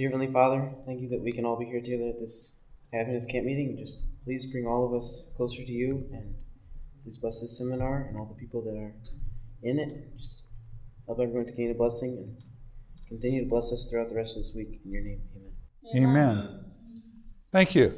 [0.00, 2.58] Dear Heavenly Father, thank you that we can all be here together at this
[2.90, 3.76] happiness camp meeting.
[3.78, 6.34] Just please bring all of us closer to you and
[7.04, 8.94] please bless this seminar and all the people that are
[9.62, 10.16] in it.
[10.16, 10.44] Just
[11.04, 12.34] help everyone to gain a blessing and
[13.10, 14.80] continue to bless us throughout the rest of this week.
[14.86, 15.20] In your name,
[15.94, 16.08] amen.
[16.08, 16.64] Amen.
[17.52, 17.92] Thank you.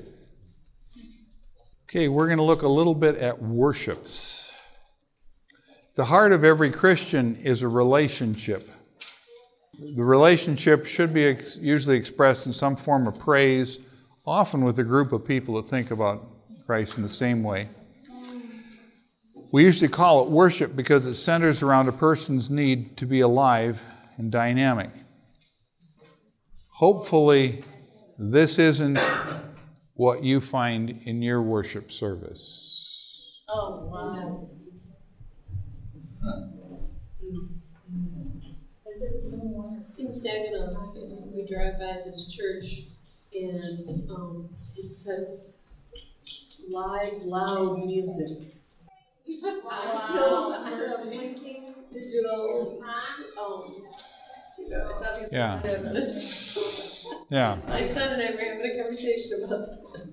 [1.88, 4.50] Okay, we're going to look a little bit at worships.
[5.94, 8.68] The heart of every Christian is a relationship.
[9.96, 13.80] The relationship should be ex- usually expressed in some form of praise,
[14.24, 16.24] often with a group of people that think about
[16.66, 17.68] Christ in the same way.
[19.52, 23.80] We usually call it worship because it centers around a person's need to be alive
[24.16, 24.90] and dynamic.
[26.68, 27.64] Hopefully,
[28.18, 28.98] this isn't
[29.94, 33.42] what you find in your worship service.
[33.48, 34.48] Oh, wow.
[39.98, 40.92] In Saginaw,
[41.34, 42.82] we drive by this church
[43.34, 45.46] and um, it says
[46.68, 48.54] live, loud music.
[49.64, 50.64] Wow.
[51.04, 52.82] Blinking digital.
[53.38, 53.86] Um,
[54.58, 55.60] it's obviously Yeah.
[55.62, 57.08] this.
[57.30, 57.58] Yeah.
[57.68, 60.08] My son and I were having a conversation about that.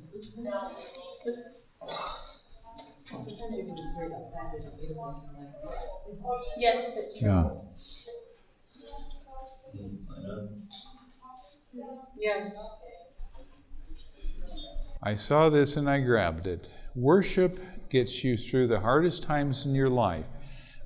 [3.08, 5.16] Sometimes you can just hear it outside, they don't even like.
[6.58, 7.28] Yes, that's true.
[7.30, 7.50] Yeah.
[12.18, 12.66] Yes.
[15.02, 16.68] I saw this and I grabbed it.
[16.96, 20.26] Worship gets you through the hardest times in your life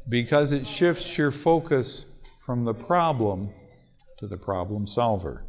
[0.09, 2.05] because it shifts your focus
[2.45, 3.49] from the problem
[4.19, 5.45] to the problem solver.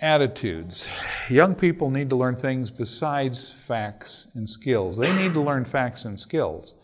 [0.00, 0.88] Attitudes.
[1.28, 4.98] Young people need to learn things besides facts and skills.
[4.98, 6.74] They need to learn facts and skills,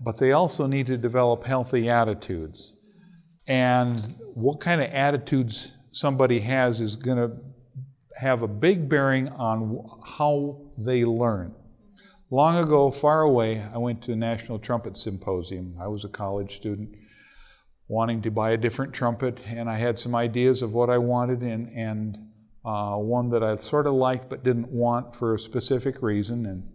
[0.00, 2.74] but they also need to develop healthy attitudes.
[3.48, 3.98] And
[4.34, 7.36] what kind of attitudes somebody has is going to
[8.14, 11.54] have a big bearing on how they learn.
[12.30, 15.76] Long ago, far away, I went to the National Trumpet Symposium.
[15.80, 16.90] I was a college student
[17.88, 21.40] wanting to buy a different trumpet, and I had some ideas of what I wanted,
[21.40, 22.18] and, and
[22.66, 26.44] uh, one that I sort of liked but didn't want for a specific reason.
[26.44, 26.68] And,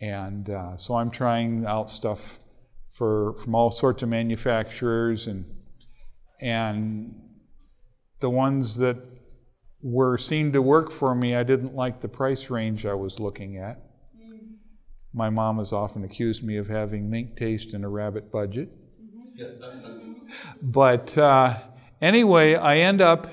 [0.00, 2.38] and uh, so I'm trying out stuff
[2.92, 5.44] for, from all sorts of manufacturers, and,
[6.40, 7.14] and
[8.20, 8.96] the ones that
[9.82, 13.58] were seen to work for me, I didn't like the price range I was looking
[13.58, 13.82] at.
[15.12, 18.68] My mom has often accused me of having mink taste and a rabbit budget.
[20.62, 21.58] but uh,
[22.00, 23.28] anyway, I end up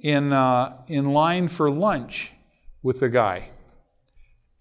[0.00, 2.32] in, uh, in line for lunch
[2.82, 3.48] with the guy.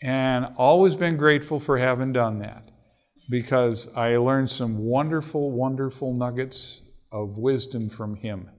[0.02, 2.70] And always been grateful for having done that
[3.30, 6.83] because I learned some wonderful, wonderful nuggets
[7.14, 8.50] of wisdom from him.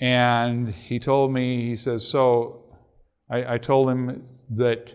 [0.00, 2.76] And he told me, he says, so
[3.30, 4.94] I, I told him that,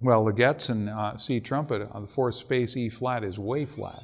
[0.00, 4.02] well, the Getzen uh, C trumpet on the fourth space E flat is way flat.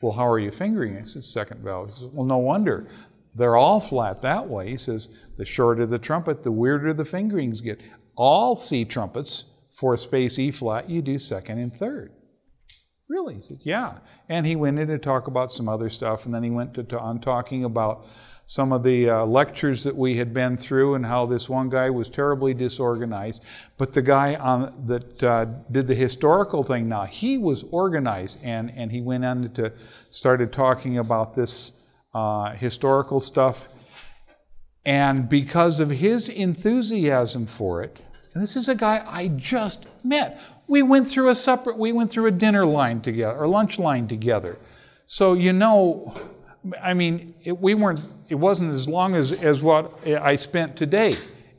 [0.00, 1.08] Well, how are you fingering it?
[1.08, 1.88] Says, second valve.
[1.88, 2.88] He says, well, no wonder.
[3.34, 4.70] They're all flat that way.
[4.70, 5.08] He says,
[5.38, 7.80] the shorter the trumpet, the weirder the fingerings get.
[8.14, 9.44] All C trumpets,
[9.78, 12.12] fourth space E flat, you do second and third.
[13.12, 13.34] Really?
[13.34, 13.98] He said, yeah.
[14.30, 16.82] And he went in to talk about some other stuff, and then he went to,
[16.84, 18.06] to on talking about
[18.46, 21.90] some of the uh, lectures that we had been through and how this one guy
[21.90, 23.42] was terribly disorganized.
[23.76, 28.72] But the guy on, that uh, did the historical thing now, he was organized, and,
[28.74, 29.70] and he went on to
[30.08, 31.72] started talking about this
[32.14, 33.68] uh, historical stuff.
[34.86, 37.98] And because of his enthusiasm for it,
[38.32, 40.40] and this is a guy I just met.
[40.72, 44.08] We went through a separate, we went through a dinner line together, or lunch line
[44.08, 44.56] together.
[45.04, 46.14] So you know,
[46.82, 48.00] I mean, it, we weren't.
[48.30, 51.12] It wasn't as long as as what I spent today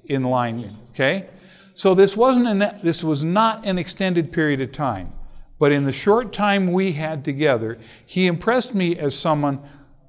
[0.06, 0.76] in line.
[0.90, 1.28] Okay,
[1.76, 5.14] so this wasn't an, this was not an extended period of time,
[5.60, 9.60] but in the short time we had together, he impressed me as someone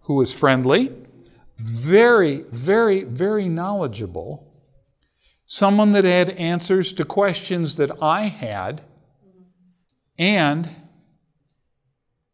[0.05, 0.91] who was friendly,
[1.59, 4.51] very, very, very knowledgeable,
[5.45, 8.81] someone that had answers to questions that I had,
[10.19, 10.69] and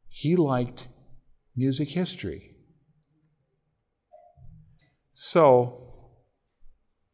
[0.09, 0.89] he liked
[1.57, 2.51] music history.
[5.13, 5.81] So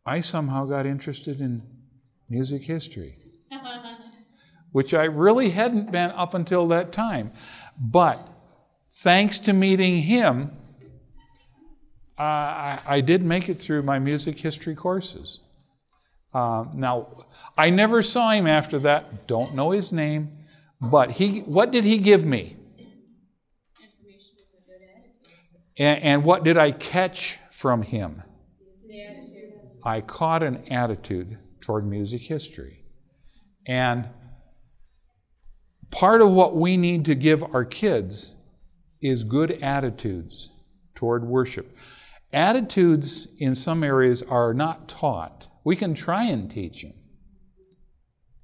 [0.05, 1.63] I somehow got interested in
[2.29, 3.17] music history,
[4.73, 7.33] which I really hadn't been up until that time.
[7.79, 8.27] But
[9.03, 10.57] thanks to meeting him,
[12.19, 15.41] uh, I, I, did make it through my music history courses.
[16.33, 17.25] Uh, now,
[17.59, 19.27] I never saw him after that.
[19.27, 20.36] Don't know his name,
[20.81, 21.41] but he.
[21.41, 22.57] What did he give me?
[25.79, 28.23] And, and what did I catch from him?
[29.85, 32.85] I caught an attitude toward music history.
[33.67, 34.09] And
[35.91, 38.35] part of what we need to give our kids
[39.01, 40.51] is good attitudes
[40.95, 41.77] toward worship.
[42.33, 45.47] Attitudes in some areas are not taught.
[45.65, 46.95] We can try and teach them.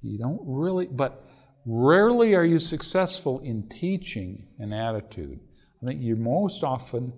[0.01, 1.27] You don't really, but
[1.65, 5.39] rarely are you successful in teaching an attitude.
[5.81, 7.13] I think you most often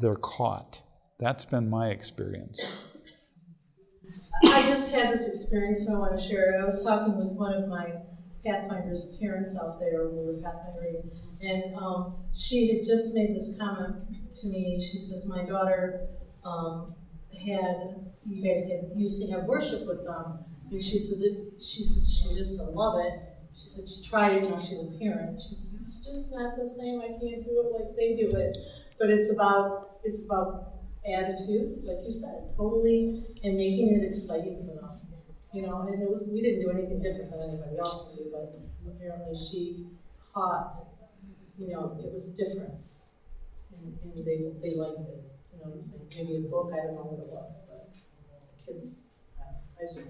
[0.00, 0.82] they're caught.
[1.18, 2.60] That's been my experience.
[4.44, 6.60] I just had this experience, so I want to share it.
[6.60, 7.94] I was talking with one of my
[8.44, 11.10] Pathfinder's parents out there, we were Pathfindering,
[11.42, 13.96] and um, she had just made this comment
[14.40, 14.80] to me.
[14.80, 16.08] She says, My daughter
[16.44, 16.86] um,
[17.32, 20.44] had, you guys had, used to have worship with them.
[20.70, 23.37] And she says, it, she says, she just love it.
[23.54, 25.40] She said she tried it now she's a parent.
[25.42, 27.00] She says, it's just not the same.
[27.00, 28.56] I can't do it like they do it.
[28.98, 30.74] But it's about, it's about
[31.06, 34.90] attitude, like you said, totally, and making it exciting for them.
[35.52, 38.58] You know, and it was, we didn't do anything different than anybody else did, but
[38.86, 39.86] apparently she
[40.32, 40.76] caught,
[41.56, 42.86] you know, it was different.
[43.76, 45.24] And, and they, they liked it.
[45.52, 46.28] You know what I'm saying?
[46.28, 47.88] Maybe a book, I don't know what it was, but
[48.64, 49.06] kids,
[49.40, 50.04] I was sure.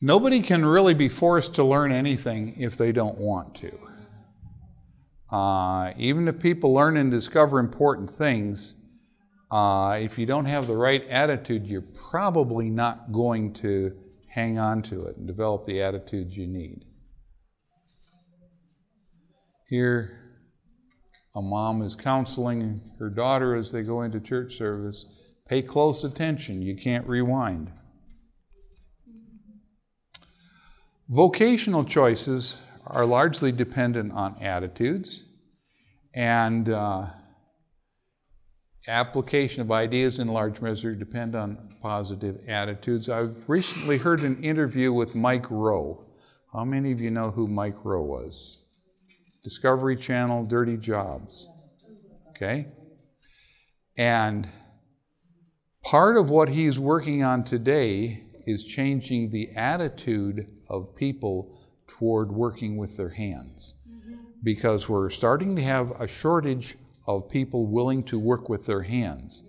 [0.00, 3.72] Nobody can really be forced to learn anything if they don't want to.
[5.30, 8.76] Uh, even if people learn and discover important things,
[9.50, 13.92] uh, if you don't have the right attitude, you're probably not going to
[14.28, 16.84] hang on to it and develop the attitudes you need.
[19.68, 20.16] Here,
[21.36, 25.06] a mom is counseling her daughter as they go into church service.
[25.46, 27.70] Pay close attention, you can't rewind.
[31.10, 35.24] Vocational choices are largely dependent on attitudes
[36.14, 37.06] and uh,
[38.86, 43.08] application of ideas in large measure depend on positive attitudes.
[43.08, 46.04] I've recently heard an interview with Mike Rowe.
[46.52, 48.58] How many of you know who Mike Rowe was?
[49.42, 51.48] Discovery Channel, Dirty Jobs.
[52.28, 52.68] Okay?
[53.96, 54.48] And
[55.82, 62.76] part of what he's working on today is changing the attitude of people toward working
[62.76, 63.74] with their hands.
[64.42, 69.42] Because we're starting to have a shortage of people willing to work with their hands.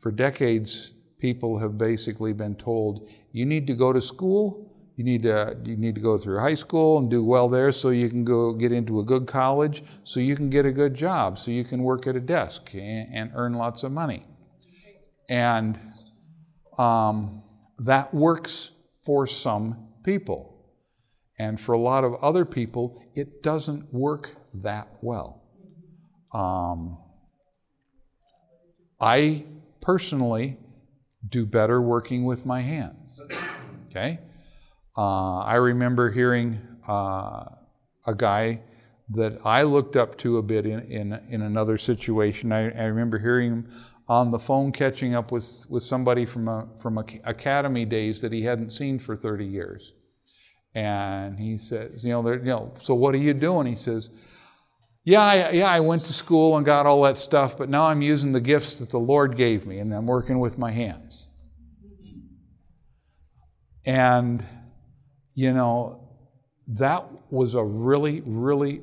[0.00, 5.22] For decades, people have basically been told you need to go to school, you need
[5.22, 8.24] to you need to go through high school and do well there so you can
[8.24, 11.64] go get into a good college, so you can get a good job, so you
[11.64, 14.26] can work at a desk and, and earn lots of money.
[15.28, 15.78] And
[16.78, 17.42] um,
[17.78, 18.72] that works
[19.04, 20.57] for some people.
[21.38, 25.42] And for a lot of other people, it doesn't work that well.
[26.32, 26.98] Um,
[29.00, 29.44] I
[29.80, 30.58] personally
[31.28, 33.18] do better working with my hands.
[33.90, 34.18] Okay?
[34.96, 36.58] Uh, I remember hearing
[36.88, 37.44] uh,
[38.06, 38.60] a guy
[39.10, 42.52] that I looked up to a bit in, in, in another situation.
[42.52, 43.70] I, I remember hearing him
[44.08, 48.32] on the phone catching up with, with somebody from, a, from a, academy days that
[48.32, 49.92] he hadn't seen for 30 years.
[50.74, 53.66] And he says, you know, you know, so what are you doing?
[53.66, 54.10] He says,
[55.04, 58.02] yeah, I, yeah, I went to school and got all that stuff, but now I'm
[58.02, 61.28] using the gifts that the Lord gave me, and I'm working with my hands.
[63.86, 64.44] And,
[65.34, 66.06] you know,
[66.66, 68.82] that was a really, really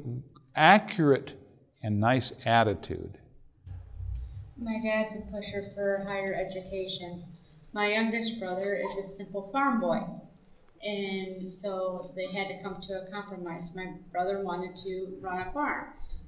[0.55, 1.35] accurate
[1.83, 3.19] and nice attitude.
[4.57, 7.23] My dad's a pusher for higher education.
[7.71, 10.01] My youngest brother is a simple farm boy.
[10.85, 13.75] And so they had to come to a compromise.
[13.75, 15.87] My brother wanted to run a farm.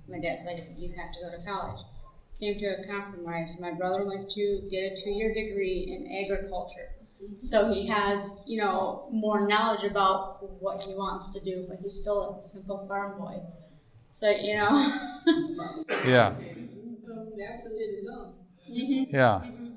[0.09, 1.79] My dad's like, you have to go to college.
[2.39, 3.59] Came to a compromise.
[3.59, 6.89] My brother went to get a two year degree in agriculture.
[7.23, 7.39] Mm-hmm.
[7.39, 12.01] So he has, you know, more knowledge about what he wants to do, but he's
[12.01, 13.41] still a simple farm boy.
[14.11, 15.23] So, you know.
[16.05, 16.35] yeah.
[18.69, 19.03] Mm-hmm.
[19.15, 19.41] Yeah.
[19.43, 19.73] Mm-hmm.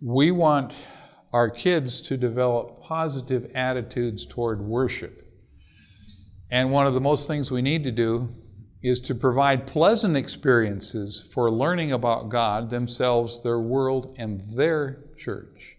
[0.00, 0.74] We want
[1.32, 5.26] our kids to develop positive attitudes toward worship.
[6.50, 8.28] And one of the most things we need to do
[8.82, 15.76] is to provide pleasant experiences for learning about God, themselves, their world, and their church.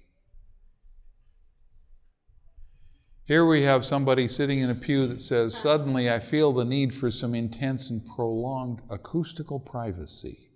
[3.25, 6.93] Here we have somebody sitting in a pew that says, Suddenly I feel the need
[6.93, 10.50] for some intense and prolonged acoustical privacy.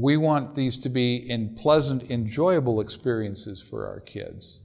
[0.00, 4.60] We want these to be in pleasant, enjoyable experiences for our kids.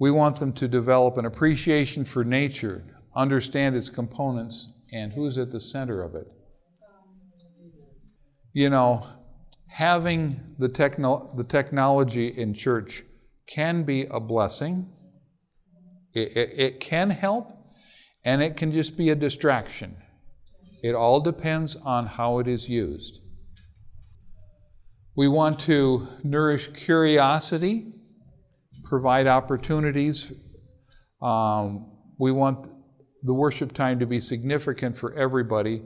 [0.00, 2.82] We want them to develop an appreciation for nature,
[3.14, 6.26] understand its components, and who's at the center of it.
[8.54, 9.06] You know,
[9.66, 13.04] having the, techno- the technology in church
[13.46, 14.88] can be a blessing.
[16.14, 17.52] It, it, it can help,
[18.24, 19.98] and it can just be a distraction.
[20.82, 23.20] It all depends on how it is used.
[25.16, 27.94] We want to nourish curiosity,
[28.84, 30.30] provide opportunities.
[31.22, 32.68] Um, we want
[33.22, 35.80] the worship time to be significant for everybody,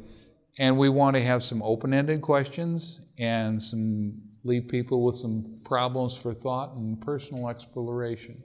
[0.58, 5.60] and we want to have some open ended questions and some leave people with some
[5.64, 8.42] problems for thought and personal exploration.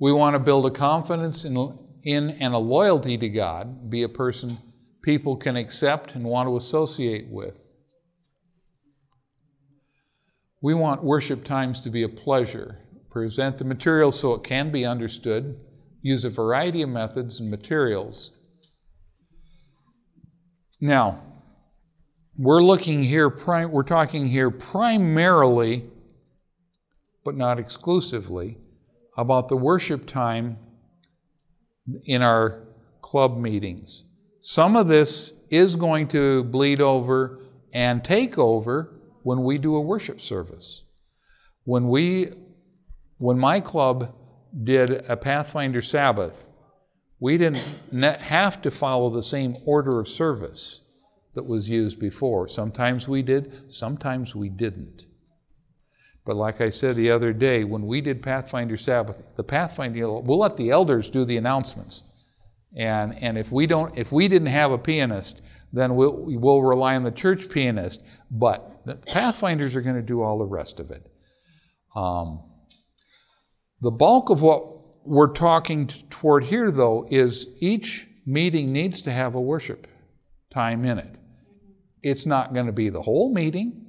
[0.00, 4.08] We want to build a confidence in, in and a loyalty to God, be a
[4.08, 4.56] person
[5.02, 7.67] people can accept and want to associate with.
[10.60, 12.78] We want worship times to be a pleasure.
[13.10, 15.58] Present the material so it can be understood.
[16.02, 18.32] Use a variety of methods and materials.
[20.80, 21.22] Now,
[22.36, 25.84] we're looking here, we're talking here primarily,
[27.24, 28.58] but not exclusively,
[29.16, 30.58] about the worship time
[32.04, 32.62] in our
[33.02, 34.04] club meetings.
[34.40, 37.40] Some of this is going to bleed over
[37.72, 40.82] and take over when we do a worship service.
[41.64, 42.32] When we
[43.18, 44.14] when my club
[44.64, 46.50] did a Pathfinder Sabbath,
[47.20, 47.58] we didn't
[47.92, 50.82] have to follow the same order of service
[51.34, 52.48] that was used before.
[52.48, 55.06] Sometimes we did, sometimes we didn't.
[56.24, 60.38] But like I said the other day, when we did Pathfinder Sabbath, the Pathfinder, we'll
[60.38, 62.02] let the elders do the announcements.
[62.76, 65.40] And, and if we don't, if we didn't have a pianist,
[65.72, 68.02] then we'll, we'll rely on the church pianist.
[68.30, 71.06] But the Pathfinders are going to do all the rest of it.
[71.94, 72.42] Um,
[73.82, 79.34] the bulk of what we're talking toward here, though, is each meeting needs to have
[79.34, 79.86] a worship
[80.50, 81.14] time in it.
[82.02, 83.86] It's not going to be the whole meeting.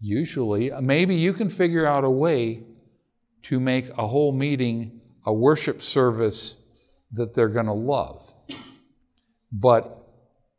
[0.00, 2.64] Usually, maybe you can figure out a way
[3.44, 6.56] to make a whole meeting a worship service
[7.12, 8.32] that they're going to love.
[9.52, 10.03] But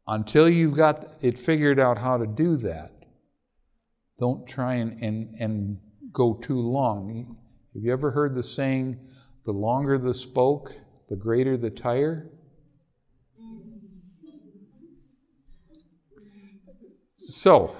[0.07, 2.91] until you've got it figured out how to do that,
[4.19, 5.77] don't try and, and, and
[6.11, 7.37] go too long.
[7.73, 8.97] Have you ever heard the saying,
[9.45, 10.73] the longer the spoke,
[11.09, 12.29] the greater the tire?
[17.27, 17.75] So,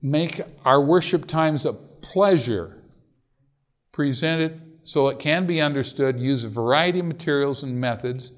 [0.00, 2.82] make our worship times a pleasure.
[3.92, 6.18] Present it so it can be understood.
[6.18, 8.32] Use a variety of materials and methods.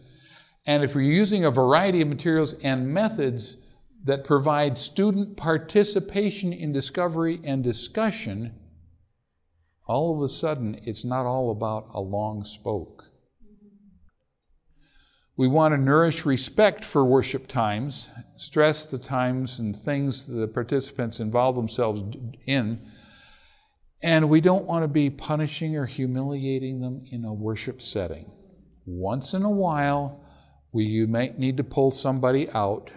[0.70, 3.56] And if you're using a variety of materials and methods
[4.04, 8.54] that provide student participation in discovery and discussion,
[9.88, 13.06] all of a sudden it's not all about a long spoke.
[15.36, 21.18] We want to nourish respect for worship times, stress the times and things the participants
[21.18, 22.80] involve themselves in,
[24.04, 28.30] and we don't want to be punishing or humiliating them in a worship setting.
[28.86, 30.19] Once in a while,
[30.72, 32.90] we, you might need to pull somebody out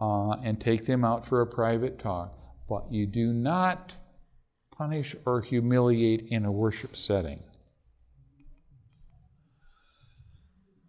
[0.00, 2.32] uh, and take them out for a private talk,
[2.68, 3.94] but you do not
[4.70, 7.42] punish or humiliate in a worship setting.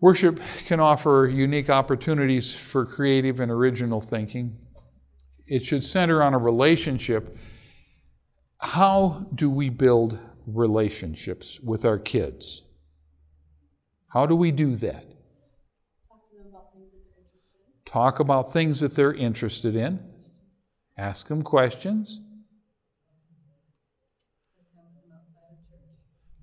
[0.02, 4.58] Worship can offer unique opportunities for creative and original thinking.
[5.48, 7.38] It should center on a relationship.
[8.58, 12.64] How do we build relationships with our kids?
[14.10, 15.15] How do we do that?
[17.96, 20.02] Talk about things that they're interested in.
[20.98, 22.20] Ask them questions.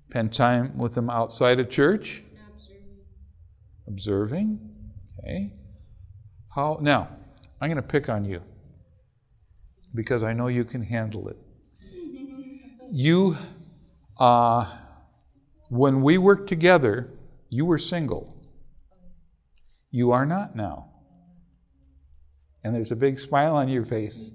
[0.09, 2.23] Spend time with them outside of church.
[3.87, 4.67] Observing.
[5.19, 5.53] Okay.
[6.55, 7.09] How now?
[7.61, 8.41] I'm going to pick on you
[9.93, 11.37] because I know you can handle it.
[12.91, 13.37] You,
[14.17, 14.75] uh,
[15.69, 17.11] when we worked together,
[17.49, 18.35] you were single.
[19.91, 20.92] You are not now.
[22.63, 24.31] And there's a big smile on your face.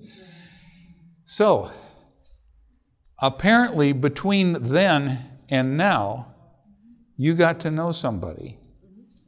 [1.25, 1.71] So,
[3.21, 6.35] apparently, between then and now,
[7.17, 8.59] you got to know somebody.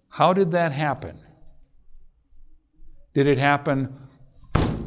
[0.08, 1.18] How did that happen?
[3.14, 3.94] Did it happen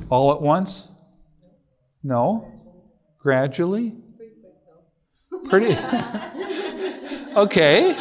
[0.09, 0.89] all at once?
[2.03, 2.51] No.
[3.19, 3.95] Gradually?
[5.49, 5.75] Pretty.
[7.35, 7.95] okay.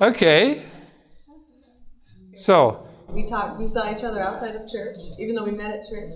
[0.00, 0.62] Okay.
[2.34, 2.85] So.
[3.08, 3.58] We talked.
[3.58, 6.12] We saw each other outside of church, even though we met at church,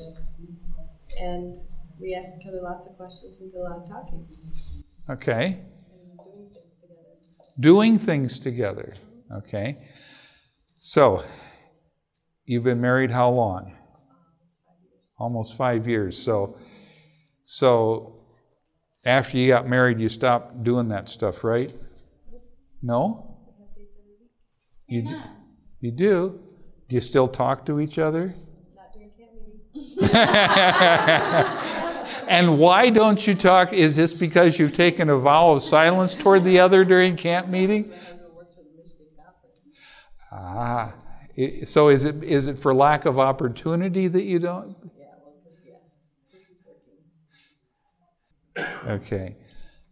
[1.18, 1.54] and
[2.00, 4.26] we asked each other lots of questions and did a lot of talking.
[5.09, 5.44] Okay.
[5.47, 7.54] and doing things together.
[7.59, 8.94] Doing things together.
[9.38, 9.78] Okay.
[10.78, 11.25] So,
[12.44, 13.76] you've been married how long?
[15.18, 16.18] Almost five years.
[16.18, 16.56] So,
[17.44, 18.20] so
[19.04, 21.73] after you got married, you stopped doing that stuff, right?
[22.82, 23.37] No?
[23.47, 24.30] We have dates every week.
[24.88, 25.20] You do,
[25.80, 26.40] you do?
[26.90, 28.35] Do you still talk to each other?
[28.75, 29.30] Not during camp
[30.02, 30.11] meeting.
[32.28, 33.73] and why don't you talk?
[33.73, 37.90] Is this because you've taken a vow of silence toward the other during camp meeting?
[37.90, 39.76] My husband works for the Michigan Conference.
[40.32, 40.94] Ah,
[41.64, 44.76] so is it is it for lack of opportunity that you don't?
[44.82, 44.90] Yeah,
[45.25, 45.75] well, yeah,
[46.32, 46.50] this is
[48.56, 48.90] working.
[48.90, 49.37] Okay,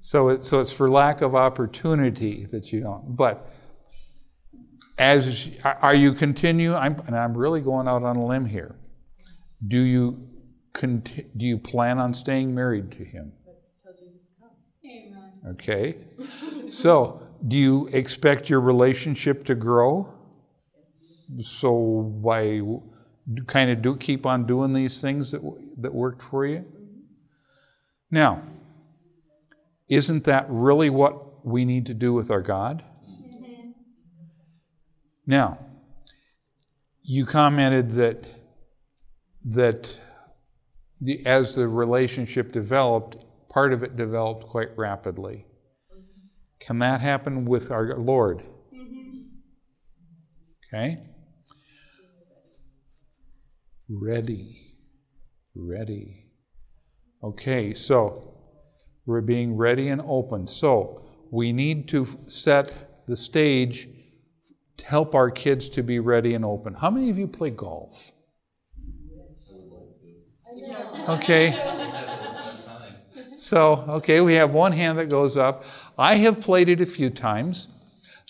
[0.01, 3.17] so it so it's for lack of opportunity that you don't.
[3.17, 3.49] But
[4.99, 6.75] as are are you continue?
[6.75, 8.75] I'm and I'm really going out on a limb here.
[9.67, 10.29] Do you
[10.73, 13.33] conti- do you plan on staying married to him?
[13.45, 14.75] But till Jesus comes.
[14.85, 15.33] Amen.
[15.51, 15.97] Okay.
[16.69, 20.13] So, do you expect your relationship to grow?
[21.41, 22.63] So, by
[23.47, 25.43] kind of do keep on doing these things that
[25.79, 26.65] that worked for you.
[28.11, 28.43] Now,
[29.89, 32.85] isn't that really what we need to do with our God?
[35.29, 35.59] Now,
[37.03, 38.25] you commented that
[39.45, 39.95] that
[41.03, 43.19] the, as the relationship developed,
[43.51, 45.45] part of it developed quite rapidly.
[46.61, 48.39] Can that happen with our Lord?
[48.75, 49.21] Mm-hmm.
[50.75, 50.99] Okay?
[53.91, 54.75] Ready.
[55.55, 56.25] Ready.
[57.23, 58.35] Okay, so
[59.05, 60.47] we're being ready and open.
[60.47, 63.89] So we need to set the stage
[64.83, 66.75] help our kids to be ready and open.
[66.75, 68.13] How many of you play golf?
[71.09, 71.57] Okay.
[73.37, 75.65] So, okay, we have one hand that goes up.
[75.97, 77.69] I have played it a few times.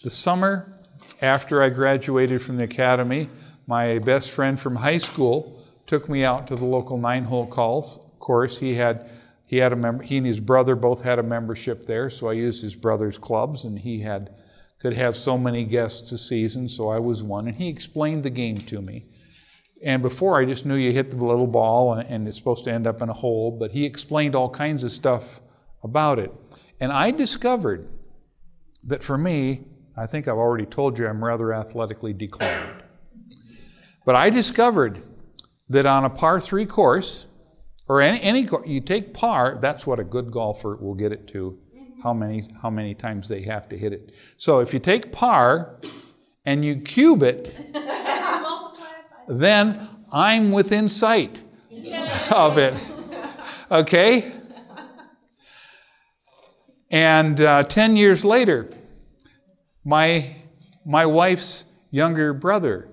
[0.03, 0.75] The summer
[1.23, 3.29] after I graduated from the academy,
[3.67, 8.59] my best friend from high school took me out to the local nine-hole calls course.
[8.59, 9.11] He had
[9.47, 10.05] he had a member.
[10.05, 13.65] He and his brother both had a membership there, so I used his brother's clubs,
[13.65, 14.35] and he had
[14.81, 17.49] could have so many guests a season, so I was one.
[17.49, 19.07] And he explained the game to me.
[19.83, 22.73] And before, I just knew you hit the little ball and, and it's supposed to
[22.73, 25.41] end up in a hole, but he explained all kinds of stuff
[25.83, 26.33] about it.
[26.81, 27.89] And I discovered
[28.85, 29.65] that for me,
[29.97, 32.83] I think I've already told you I'm rather athletically declined.
[34.05, 35.01] But I discovered
[35.69, 37.27] that on a par three course,
[37.89, 41.59] or any, any you take par, that's what a good golfer will get it to,
[42.03, 44.13] how many, how many times they have to hit it.
[44.37, 45.77] So if you take par
[46.45, 47.55] and you cube it,
[49.29, 51.43] then I'm within sight
[52.31, 52.75] of it.
[53.71, 54.33] Okay?
[56.91, 58.71] And uh, 10 years later,
[59.85, 60.37] my,
[60.87, 62.89] my wife's younger brother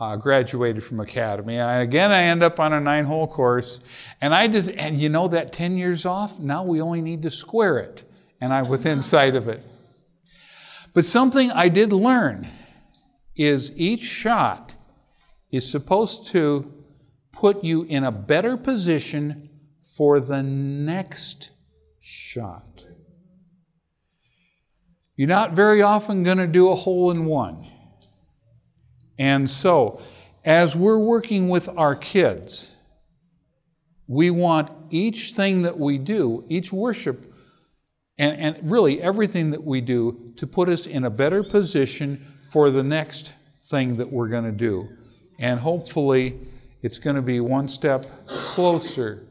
[0.00, 1.56] uh, graduated from academy.
[1.56, 3.80] And again, I end up on a nine hole course.
[4.20, 7.30] And I just, and you know that 10 years off, now we only need to
[7.30, 8.04] square it.
[8.44, 9.62] And I'm within sight of it.
[10.92, 12.46] But something I did learn
[13.34, 14.74] is each shot
[15.50, 16.70] is supposed to
[17.32, 19.48] put you in a better position
[19.96, 21.52] for the next
[22.02, 22.84] shot.
[25.16, 27.66] You're not very often going to do a hole in one.
[29.18, 30.02] And so,
[30.44, 32.76] as we're working with our kids,
[34.06, 37.30] we want each thing that we do, each worship,
[38.18, 42.70] and, and really everything that we do, to put us in a better position for
[42.70, 43.32] the next
[43.64, 44.88] thing that we're going to do.
[45.40, 46.38] And hopefully,
[46.82, 49.26] it's going to be one step closer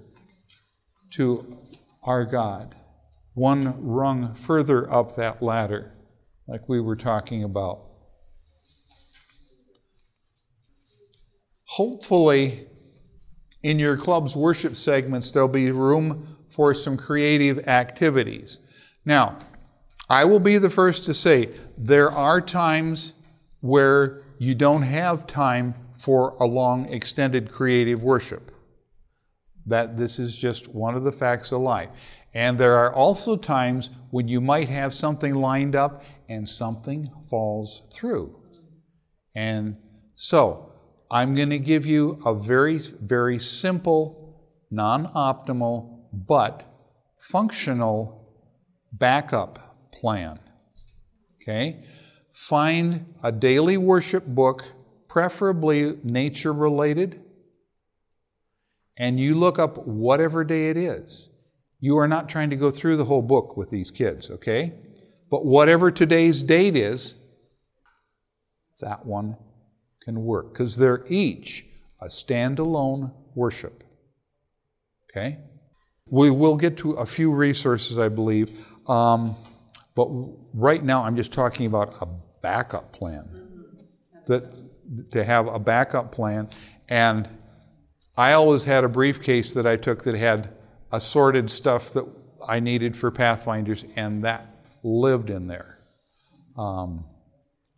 [1.12, 1.58] to
[2.04, 2.76] our God,
[3.36, 5.93] one rung further up that ladder,
[6.48, 7.84] like we were talking about.
[11.65, 12.67] Hopefully,
[13.63, 18.60] in your club's worship segments, there'll be room for some creative activities.
[19.06, 19.39] Now,
[20.10, 23.13] I will be the first to say there are times
[23.62, 28.52] where you don't have time for a long, extended creative worship.
[29.66, 31.89] That this is just one of the facts of life.
[32.34, 37.84] And there are also times when you might have something lined up and something falls
[37.94, 38.36] through.
[39.36, 39.78] And
[40.16, 40.74] so,
[41.10, 46.63] I'm going to give you a very, very simple, non optimal, but
[47.18, 48.22] functional
[48.93, 50.39] backup plan.
[51.41, 51.84] Okay?
[52.32, 54.63] Find a daily worship book,
[55.08, 57.21] preferably nature related,
[58.97, 61.29] and you look up whatever day it is.
[61.79, 64.73] You are not trying to go through the whole book with these kids, okay?
[65.29, 67.15] But whatever today's date is,
[68.79, 69.36] that one
[70.03, 71.65] can work because they're each
[71.99, 73.84] a standalone worship.
[75.10, 75.38] Okay?
[76.10, 79.36] We will get to a few resources, I believe, um,
[79.96, 80.08] but
[80.54, 82.08] right now I'm just talking about a
[82.41, 83.30] backup plan.
[84.28, 84.43] That
[85.12, 86.50] to have a backup plan,
[86.89, 87.28] and
[88.17, 90.50] I always had a briefcase that I took that had
[90.91, 92.06] assorted stuff that
[92.48, 94.48] I needed for Pathfinders, and that
[94.84, 95.80] lived in there,
[96.58, 97.06] um,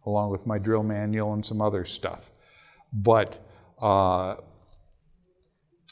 [0.06, 2.32] along with my drill manual and some other stuff.
[2.92, 3.38] But
[3.82, 4.36] uh,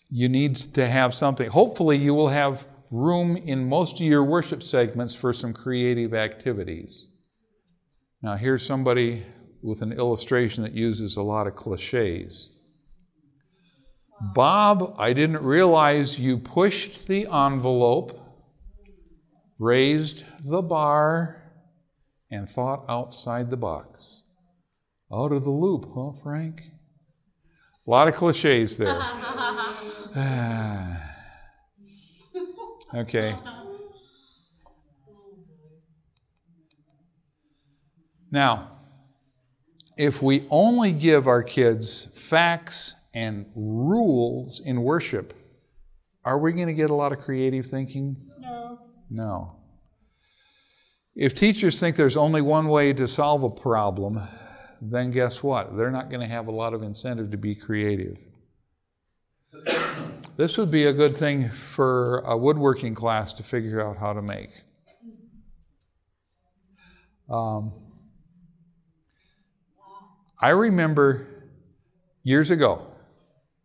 [0.10, 1.50] you need to have something.
[1.50, 7.08] Hopefully, you will have room in most of your worship segments for some creative activities.
[8.22, 9.26] Now, here's somebody
[9.64, 12.50] with an illustration that uses a lot of cliches.
[14.36, 18.20] Bob, I didn't realize you pushed the envelope,
[19.58, 21.42] raised the bar,
[22.30, 24.22] and thought outside the box.
[25.12, 26.62] Out of the loop, huh, Frank?
[27.88, 29.02] A lot of cliches there.
[32.96, 33.36] okay.
[38.32, 38.72] Now,
[39.98, 45.34] if we only give our kids facts and rules in worship,
[46.26, 48.16] are we going to get a lot of creative thinking?
[48.40, 48.80] No.
[49.10, 49.56] No.
[51.16, 54.20] If teachers think there's only one way to solve a problem,
[54.82, 55.78] then guess what?
[55.78, 58.18] They're not going to have a lot of incentive to be creative.
[60.38, 64.22] This would be a good thing for a woodworking class to figure out how to
[64.22, 64.50] make.
[67.30, 67.74] Um,
[70.42, 71.28] I remember
[72.24, 72.88] years ago,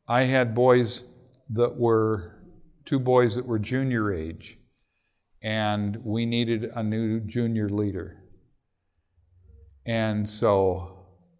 [0.06, 1.04] I had boys
[1.50, 2.36] that were
[2.84, 4.58] two boys that were junior age,
[5.42, 8.22] and we needed a new junior leader.
[9.86, 10.97] And so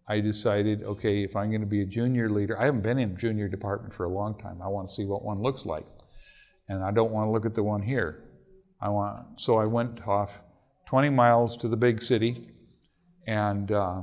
[0.09, 3.11] I decided, okay, if I'm going to be a junior leader, I haven't been in
[3.11, 4.61] a junior department for a long time.
[4.61, 5.85] I want to see what one looks like,
[6.67, 8.23] and I don't want to look at the one here.
[8.81, 10.31] I want so I went off
[10.87, 12.49] 20 miles to the big city,
[13.27, 13.71] and.
[13.71, 14.01] Uh,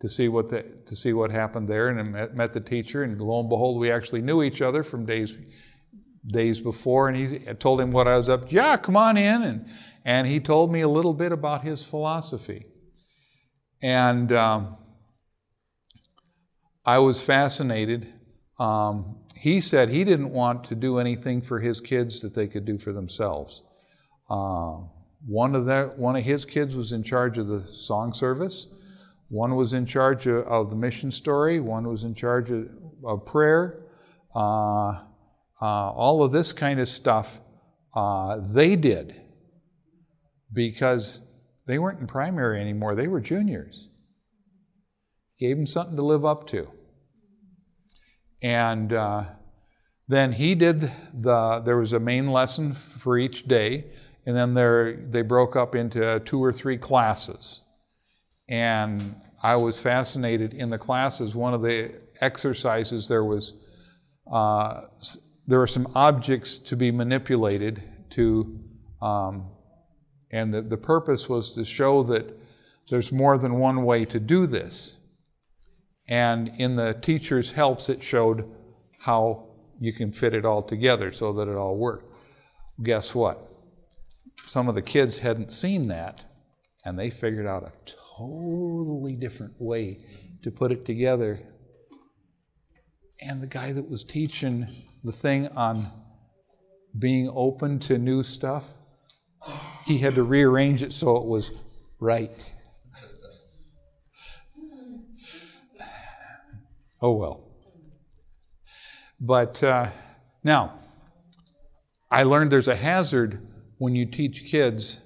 [0.00, 3.02] to see what the, to see what happened there, and met, met the teacher.
[3.02, 5.34] And lo and behold, we actually knew each other from days
[6.26, 7.08] days before.
[7.08, 8.48] And he I told him what I was up.
[8.48, 8.54] to.
[8.54, 9.66] Yeah, come on in, and
[10.04, 12.66] and he told me a little bit about his philosophy.
[13.82, 14.76] And um,
[16.84, 18.12] I was fascinated.
[18.58, 22.64] Um, he said he didn't want to do anything for his kids that they could
[22.64, 23.62] do for themselves.
[24.28, 24.80] Uh,
[25.26, 28.66] one of that, one of his kids was in charge of the song service.
[29.28, 32.68] One was in charge of, of the mission story, one was in charge of,
[33.04, 33.84] of prayer.
[34.34, 35.04] Uh,
[35.62, 37.40] uh, all of this kind of stuff
[37.94, 39.20] uh, they did
[40.52, 41.20] because
[41.66, 43.89] they weren't in primary anymore, they were juniors.
[45.40, 46.68] Gave them something to live up to.
[48.42, 49.24] And uh,
[50.06, 53.86] then he did the, there was a main lesson for each day,
[54.26, 57.62] and then there, they broke up into two or three classes.
[58.48, 61.34] And I was fascinated in the classes.
[61.34, 63.54] One of the exercises there was
[64.30, 64.82] uh,
[65.46, 68.60] there were some objects to be manipulated to,
[69.02, 69.50] um,
[70.30, 72.38] and the, the purpose was to show that
[72.88, 74.98] there's more than one way to do this.
[76.10, 78.44] And in the teacher's helps, it showed
[78.98, 79.46] how
[79.80, 82.12] you can fit it all together so that it all worked.
[82.82, 83.46] Guess what?
[84.44, 86.24] Some of the kids hadn't seen that,
[86.84, 87.72] and they figured out a
[88.18, 90.00] totally different way
[90.42, 91.40] to put it together.
[93.22, 94.66] And the guy that was teaching
[95.04, 95.92] the thing on
[96.98, 98.64] being open to new stuff,
[99.86, 101.52] he had to rearrange it so it was
[102.00, 102.32] right.
[107.02, 107.44] Oh well.
[109.20, 109.90] But uh,
[110.44, 110.78] now,
[112.10, 113.46] I learned there's a hazard
[113.78, 115.00] when you teach kids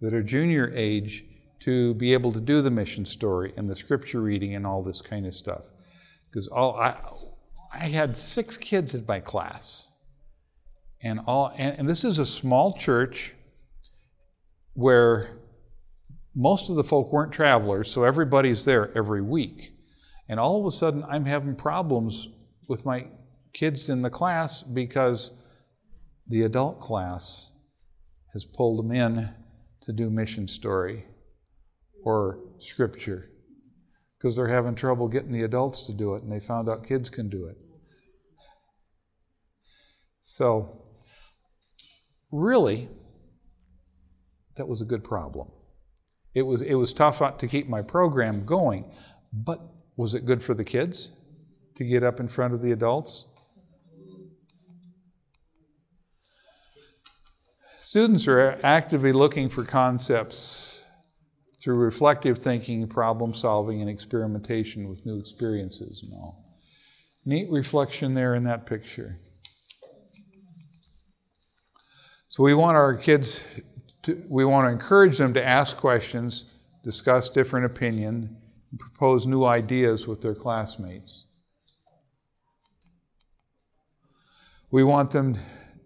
[0.00, 1.24] that are junior age
[1.60, 5.00] to be able to do the mission story and the scripture reading and all this
[5.00, 5.62] kind of stuff.
[6.30, 6.96] Because all I,
[7.72, 9.90] I had six kids in my class,
[11.02, 13.34] and all, and, and this is a small church
[14.74, 15.38] where
[16.34, 19.73] most of the folk weren't travelers, so everybody's there every week.
[20.28, 22.28] And all of a sudden, I'm having problems
[22.68, 23.06] with my
[23.52, 25.30] kids in the class because
[26.28, 27.50] the adult class
[28.32, 29.30] has pulled them in
[29.82, 31.04] to do mission story
[32.02, 33.30] or scripture
[34.18, 37.10] because they're having trouble getting the adults to do it and they found out kids
[37.10, 37.56] can do it.
[40.22, 40.82] So,
[42.32, 42.88] really,
[44.56, 45.48] that was a good problem.
[46.34, 48.90] It was, it was tough to keep my program going,
[49.32, 49.60] but
[49.96, 51.12] was it good for the kids
[51.76, 53.26] to get up in front of the adults?
[57.80, 60.80] Students are actively looking for concepts
[61.62, 66.44] through reflective thinking, problem solving, and experimentation with new experiences and all.
[67.24, 69.20] Neat reflection there in that picture.
[72.28, 73.40] So we want our kids
[74.02, 76.46] to, we want to encourage them to ask questions,
[76.82, 78.36] discuss different opinion,
[78.78, 81.24] propose new ideas with their classmates.
[84.70, 85.38] We want them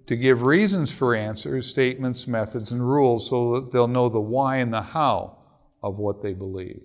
[0.06, 4.56] to give reasons for answers, statements, methods, and rules so that they'll know the why
[4.56, 5.36] and the how
[5.82, 6.80] of what they believe.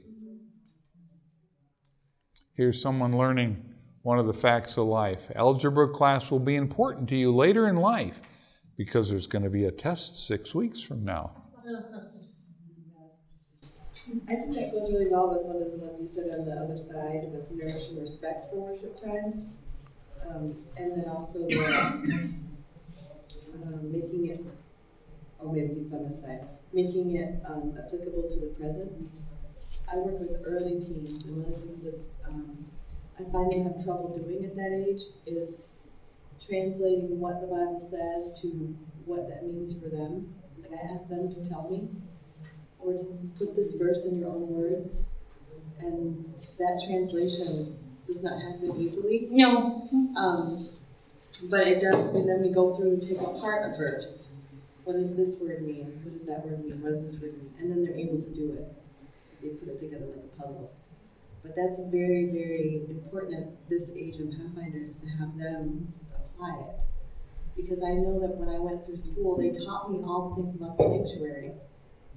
[2.56, 3.64] Here's someone learning
[4.04, 5.22] one of the facts of life.
[5.36, 8.22] Algebra class will be important to you later in life
[8.78, 11.32] because there's going to be a test six weeks from now.
[14.04, 16.52] I think that goes really well with one of the ones you said on the
[16.52, 19.54] other side with nourishing respect for worship times.
[20.28, 22.34] Um, and then also the
[23.56, 24.46] um, making it,
[25.42, 28.92] oh, maybe it's on this side, making it um, applicable to the present.
[29.92, 32.66] I work with early teens, and one of the things that um,
[33.20, 35.76] I find they have trouble doing at that age is
[36.46, 38.48] translating what the Bible says to
[39.06, 40.34] what that means for them.
[40.62, 41.88] Like I ask them to tell me,
[42.84, 45.06] or to put this verse in your own words,
[45.80, 49.28] and that translation does not happen easily.
[49.32, 49.88] No.
[50.18, 50.70] Um,
[51.50, 54.32] but it does, and then we go through and take apart a verse.
[54.84, 56.02] What does this word mean?
[56.04, 56.82] What does that word mean?
[56.82, 57.54] What does this word mean?
[57.60, 58.74] And then they're able to do it.
[59.42, 60.72] They put it together like a puzzle.
[61.42, 66.80] But that's very, very important at this age of Pathfinders to have them apply it.
[67.56, 70.56] Because I know that when I went through school, they taught me all the things
[70.56, 71.52] about the sanctuary,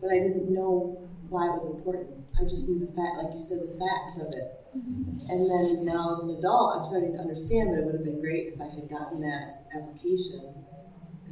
[0.00, 2.10] but I didn't know why it was important.
[2.38, 4.66] I just knew the fact, like you said, the facts of it.
[4.76, 5.30] Mm-hmm.
[5.30, 8.20] And then now as an adult, I'm starting to understand that it would have been
[8.20, 10.54] great if I had gotten that application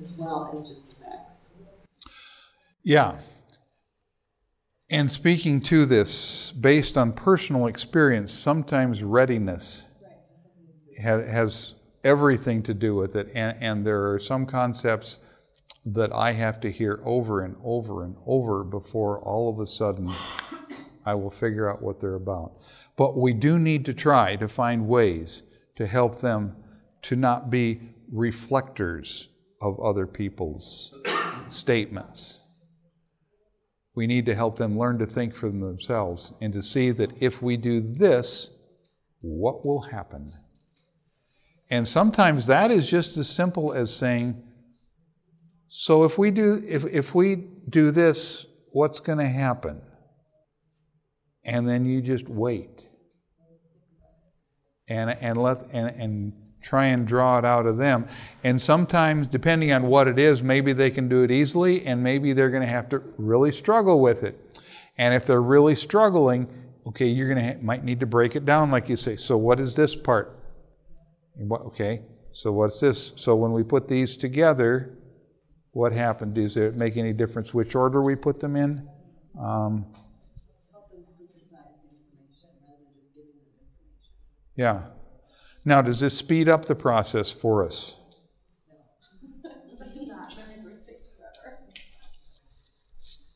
[0.01, 1.51] as well as just the facts.
[2.83, 3.19] Yeah.
[4.91, 9.87] And speaking to this, based on personal experience, sometimes readiness
[11.01, 13.29] has, has everything to do with it.
[13.35, 15.19] And, and there are some concepts
[15.87, 20.11] that I have to hear over and over and over before all of a sudden
[21.05, 22.53] I will figure out what they're about.
[22.97, 25.43] But we do need to try to find ways
[25.77, 26.57] to help them
[27.03, 27.81] to not be
[28.13, 29.29] reflectors
[29.61, 30.95] of other people's
[31.49, 32.43] statements.
[33.95, 37.43] We need to help them learn to think for themselves and to see that if
[37.43, 38.51] we do this,
[39.21, 40.33] what will happen?
[41.71, 44.43] And sometimes that is just as simple as saying,
[45.77, 47.35] so if we do if, if we
[47.69, 49.83] do this, what's going to happen?
[51.45, 52.85] And then you just wait.
[54.87, 56.33] And and let and, and
[56.63, 58.09] try and draw it out of them.
[58.45, 62.33] And sometimes, depending on what it is, maybe they can do it easily, and maybe
[62.33, 64.61] they're going to have to really struggle with it.
[64.97, 66.47] And if they're really struggling,
[66.87, 69.17] okay, you're going to ha- might need to break it down, like you say.
[69.17, 70.39] So, what is this part?
[71.51, 73.13] Okay, so what's this?
[73.17, 74.99] So, when we put these together,
[75.75, 76.35] what happened?
[76.35, 78.89] Does it make any difference which order we put them in?
[79.39, 79.85] Um,
[84.57, 84.83] yeah.
[85.65, 87.99] Now, does this speed up the process for us?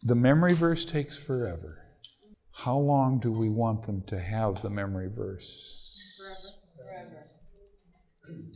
[0.05, 1.85] The memory verse takes forever.
[2.53, 6.01] How long do we want them to have the memory verse?
[6.17, 7.09] Forever.
[8.29, 8.49] Forever.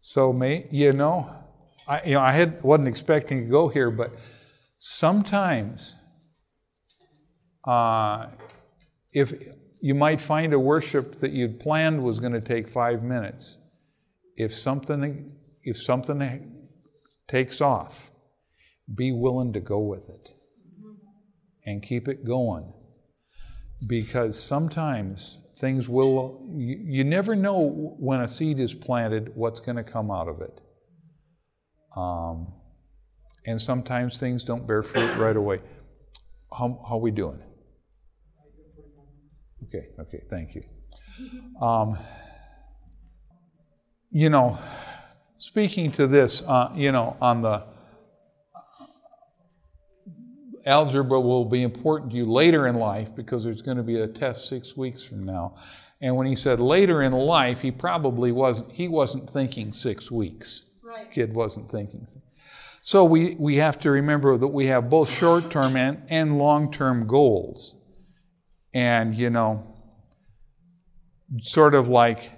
[0.00, 1.41] So, may you know,
[1.92, 4.12] I you know I had wasn't expecting to go here, but
[4.78, 5.96] sometimes,
[7.64, 8.28] uh,
[9.12, 9.32] if
[9.82, 13.58] you might find a worship that you'd planned was going to take five minutes.
[14.36, 15.28] If something,
[15.64, 16.62] if something
[17.28, 18.12] takes off,
[18.94, 20.30] be willing to go with it
[21.66, 22.72] and keep it going.
[23.88, 29.76] Because sometimes things will, you, you never know when a seed is planted what's going
[29.76, 30.60] to come out of it.
[31.96, 32.52] Um,
[33.46, 35.60] and sometimes things don't bear fruit right away.
[36.52, 37.40] How, how are we doing?
[39.64, 40.62] Okay, okay, thank you.
[41.60, 41.98] Um,
[44.10, 44.58] you know,
[45.38, 47.64] speaking to this, uh, you know, on the
[50.66, 54.06] algebra will be important to you later in life because there's going to be a
[54.06, 55.56] test six weeks from now.
[56.00, 58.72] And when he said later in life, he probably wasn't.
[58.72, 60.64] He wasn't thinking six weeks.
[60.92, 61.10] Right.
[61.10, 62.06] Kid wasn't thinking.
[62.82, 66.70] So we, we have to remember that we have both short term and, and long
[66.72, 67.76] term goals.
[68.74, 69.74] And, you know,
[71.40, 72.32] sort of like,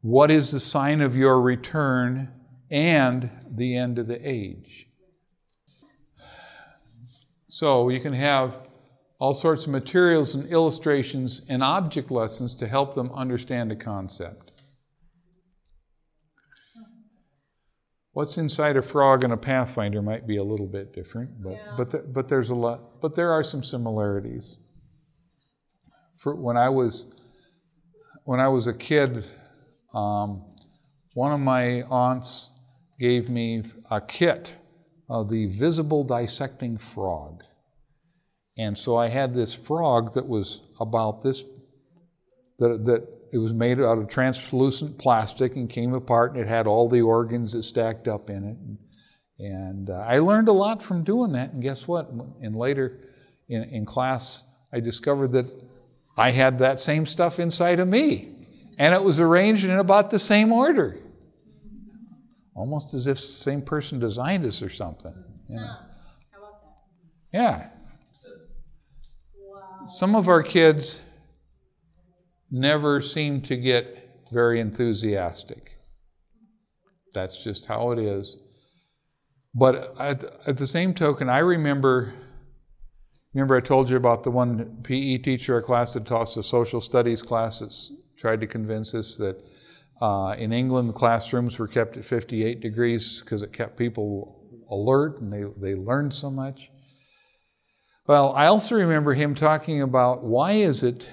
[0.00, 2.32] what is the sign of your return
[2.70, 4.86] and the end of the age?
[7.48, 8.68] So you can have
[9.18, 14.45] all sorts of materials and illustrations and object lessons to help them understand a concept.
[18.16, 21.74] What's inside a frog and a pathfinder might be a little bit different, but Yeah.
[21.76, 22.98] but th- but there's a lot.
[23.02, 24.58] But there are some similarities.
[26.16, 27.12] For when I was
[28.24, 29.22] when I was a kid,
[29.92, 30.42] um,
[31.12, 32.48] one of my aunts
[32.98, 34.50] gave me a kit
[35.10, 37.44] of the visible dissecting frog.
[38.56, 41.44] And so I had this frog that was about this,
[42.60, 43.02] that, that
[43.36, 47.02] it was made out of translucent plastic and came apart, and it had all the
[47.02, 49.44] organs that stacked up in it.
[49.44, 51.52] And uh, I learned a lot from doing that.
[51.52, 52.08] And guess what?
[52.40, 52.98] And later
[53.50, 55.44] in, in class, I discovered that
[56.16, 58.46] I had that same stuff inside of me.
[58.78, 60.96] And it was arranged in about the same order.
[62.54, 65.12] Almost as if the same person designed us or something.
[65.50, 65.76] You know?
[66.32, 67.38] How about that?
[67.38, 67.68] Yeah.
[69.36, 69.84] Wow.
[69.84, 71.02] Some of our kids
[72.50, 75.78] never seem to get very enthusiastic.
[77.14, 78.38] That's just how it is.
[79.54, 82.12] But at, at the same token, I remember
[83.32, 86.80] remember I told you about the one PE teacher, a class that taught a social
[86.80, 89.36] studies class that's tried to convince us that
[90.00, 95.20] uh, in England the classrooms were kept at 58 degrees because it kept people alert
[95.20, 96.70] and they, they learned so much.
[98.06, 101.08] Well, I also remember him talking about why is it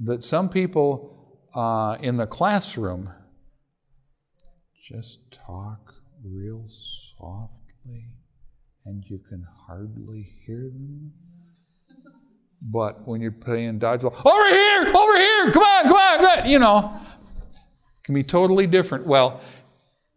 [0.00, 3.10] that some people uh, in the classroom
[4.88, 8.06] just talk real softly
[8.84, 11.12] and you can hardly hear them.
[12.62, 16.48] But when you're playing dodgeball, over here, over here, come on, come on, come on,
[16.48, 17.00] you know,
[18.02, 19.06] can be totally different.
[19.06, 19.40] Well,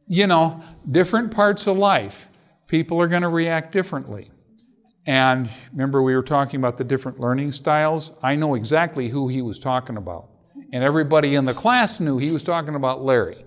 [0.08, 2.30] you know, different parts of life,
[2.68, 4.32] people are going to react differently.
[5.08, 8.12] And remember, we were talking about the different learning styles.
[8.22, 10.30] I know exactly who he was talking about.
[10.74, 13.44] And everybody in the class knew he was talking about Larry.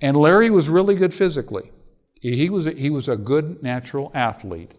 [0.00, 1.70] And Larry was really good physically.
[2.20, 4.78] He was he was a good natural athlete.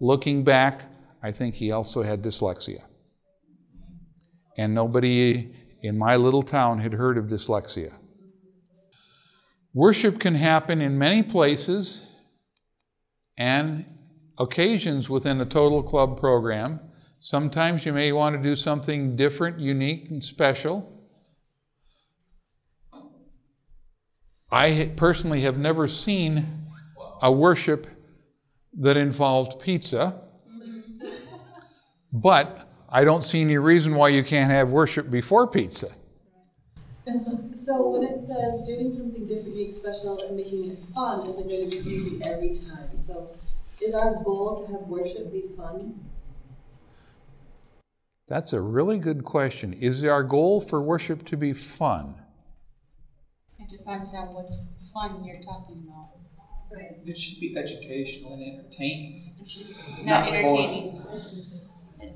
[0.00, 0.84] Looking back,
[1.22, 2.82] I think he also had dyslexia.
[4.56, 7.92] And nobody in my little town had heard of dyslexia.
[9.74, 12.06] Worship can happen in many places
[13.36, 13.84] and
[14.40, 16.80] occasions within a total club program.
[17.20, 20.90] Sometimes you may want to do something different, unique, and special.
[24.50, 26.66] I personally have never seen
[27.22, 27.86] a worship
[28.78, 30.22] that involved pizza,
[32.12, 35.90] but I don't see any reason why you can't have worship before pizza.
[37.52, 41.48] So when it says doing something different, unique, special, and making it fun, is it
[41.48, 42.98] going to be easy every time?
[42.98, 43.28] So
[43.80, 46.00] is our goal to have worship be fun?
[48.28, 49.72] That's a really good question.
[49.74, 52.14] Is our goal for worship to be fun?
[53.58, 54.50] It depends on what
[54.92, 56.10] fun you're talking about.
[56.72, 57.00] Right.
[57.04, 59.34] It should be educational and entertaining.
[60.04, 61.02] Not Not entertaining.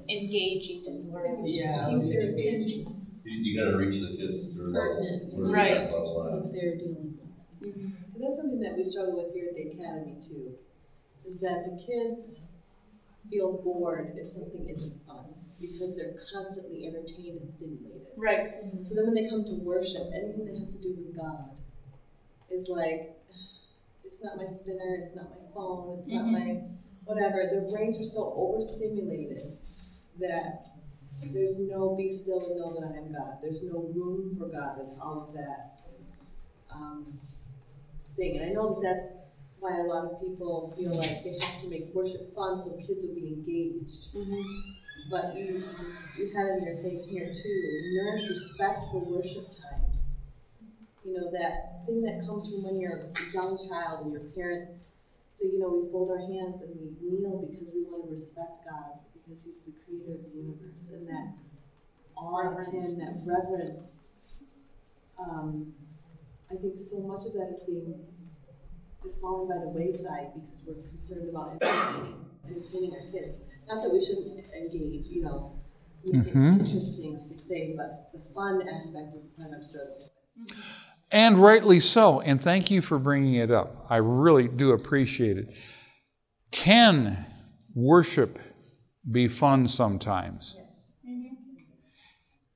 [0.09, 1.39] Engaging is the word.
[1.43, 1.89] Yeah.
[1.89, 2.87] Keep.
[3.25, 4.97] You, you gotta reach the kids at their level.
[4.97, 5.53] Pertinent.
[5.53, 5.73] Right.
[5.73, 6.43] at bottom line.
[6.43, 7.75] What they're dealing with.
[7.75, 7.89] Mm-hmm.
[8.07, 10.55] Because that's something that we struggle with here at the academy too,
[11.27, 12.43] is that the kids
[13.31, 15.27] feel bored if something isn't fun
[15.61, 18.03] because they're constantly entertained and stimulated.
[18.17, 18.53] Right.
[18.53, 21.51] So then when they come to worship, anything that has to do with God
[22.51, 23.17] is like,
[24.05, 26.61] it's not my spinner, it's not my phone, it's not my
[27.05, 27.49] whatever.
[27.51, 29.41] Their brains are so overstimulated
[30.21, 30.67] that
[31.33, 33.39] there's no be still and know that I am God.
[33.43, 35.81] There's no room for God and all of that
[36.71, 37.19] um,
[38.17, 38.39] thing.
[38.39, 39.13] And I know that that's
[39.65, 43.01] why a lot of people feel like they have to make worship fun so kids
[43.01, 44.13] will be engaged.
[45.11, 45.65] But you,
[46.19, 47.61] you had in your thing here too,
[47.97, 50.13] nourish respect for worship times.
[51.03, 54.85] You know, that thing that comes from when you're a young child and your parents
[55.41, 58.69] say, you know, we fold our hands and we kneel because we want to respect
[58.69, 61.33] God, because He's the creator of the universe, and that
[62.17, 63.97] awe of Him, that reverence.
[65.19, 65.73] Um,
[66.51, 67.95] I think so much of that is being
[69.05, 73.39] is falling by the wayside because we're concerned about entertaining, entertaining our kids.
[73.69, 75.61] Not that we shouldn't engage, you know,
[76.05, 76.57] make Mhm.
[76.57, 80.11] it interesting per se, but the fun aspect is the part I'm struggling with.
[81.11, 82.21] And rightly so.
[82.21, 83.87] And thank you for bringing it up.
[83.89, 85.49] I really do appreciate it.
[86.51, 87.27] Can
[87.75, 88.39] worship
[89.11, 90.57] be fun sometimes?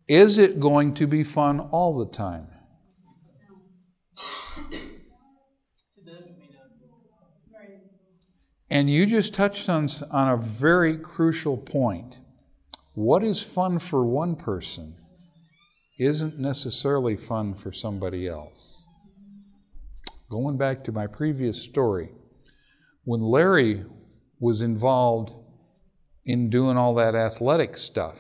[0.09, 2.49] Is it going to be fun all the time?
[5.94, 6.86] To them, it may not be.
[8.70, 12.18] And you just touched on, on a very crucial point.
[12.94, 14.96] What is fun for one person
[15.98, 18.86] isn't necessarily fun for somebody else.
[20.30, 22.10] Going back to my previous story,
[23.04, 23.84] when Larry
[24.38, 25.32] was involved
[26.26, 28.18] in doing all that athletic stuff,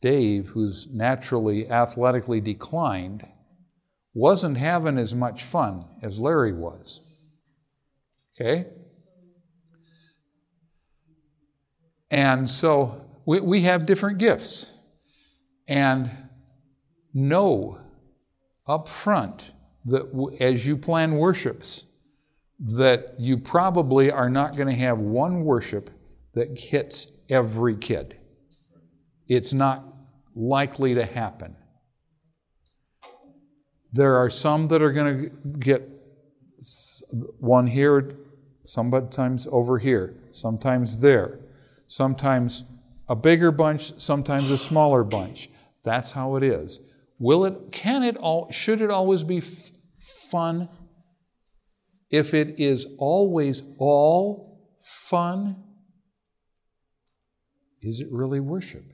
[0.00, 3.26] Dave, who's naturally athletically declined,
[4.14, 7.00] wasn't having as much fun as Larry was.
[8.40, 8.66] Okay?
[12.10, 14.72] And so we, we have different gifts.
[15.66, 16.10] And
[17.12, 17.78] know
[18.66, 19.52] up front
[19.86, 21.84] that as you plan worships,
[22.60, 25.90] that you probably are not going to have one worship
[26.34, 28.16] that hits every kid.
[29.28, 29.84] It's not
[30.34, 31.56] likely to happen.
[33.92, 35.88] There are some that are going to get
[37.38, 38.16] one here,
[38.68, 41.38] sometimes over here, sometimes there,
[41.86, 42.64] sometimes
[43.08, 45.48] a bigger bunch, sometimes a smaller bunch.
[45.84, 46.80] That's how it is.
[47.18, 49.72] Will it, can it all, should it always be f-
[50.30, 50.68] fun?
[52.10, 55.56] If it is always all fun,
[57.80, 58.84] is it really worship?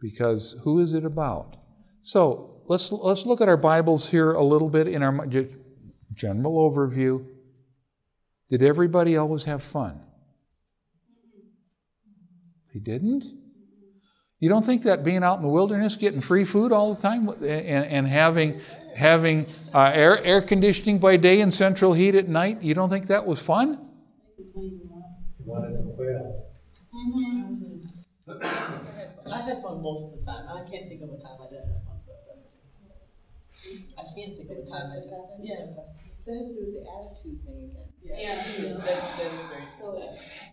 [0.00, 1.56] Because who is it about?
[2.00, 5.12] So let's let's look at our Bibles here a little bit in our
[6.14, 7.26] general overview.
[8.48, 10.00] Did everybody always have fun?
[12.72, 13.24] They didn't.
[14.40, 17.28] You don't think that being out in the wilderness, getting free food all the time,
[17.28, 18.60] and, and having
[18.94, 23.06] having uh, air air conditioning by day and central heat at night, you don't think
[23.06, 23.78] that was fun?
[25.44, 26.08] wanted to quit.
[29.32, 30.46] I had fun most of the time.
[30.48, 31.91] I can't think of a time I didn't have fun, but that's okay.
[33.98, 35.24] I can't think of the time I didn't.
[35.40, 35.66] Yeah.
[36.24, 37.88] That has to do with the attitude thing again.
[38.04, 38.36] Yeah.
[38.78, 40.02] That, that is very So.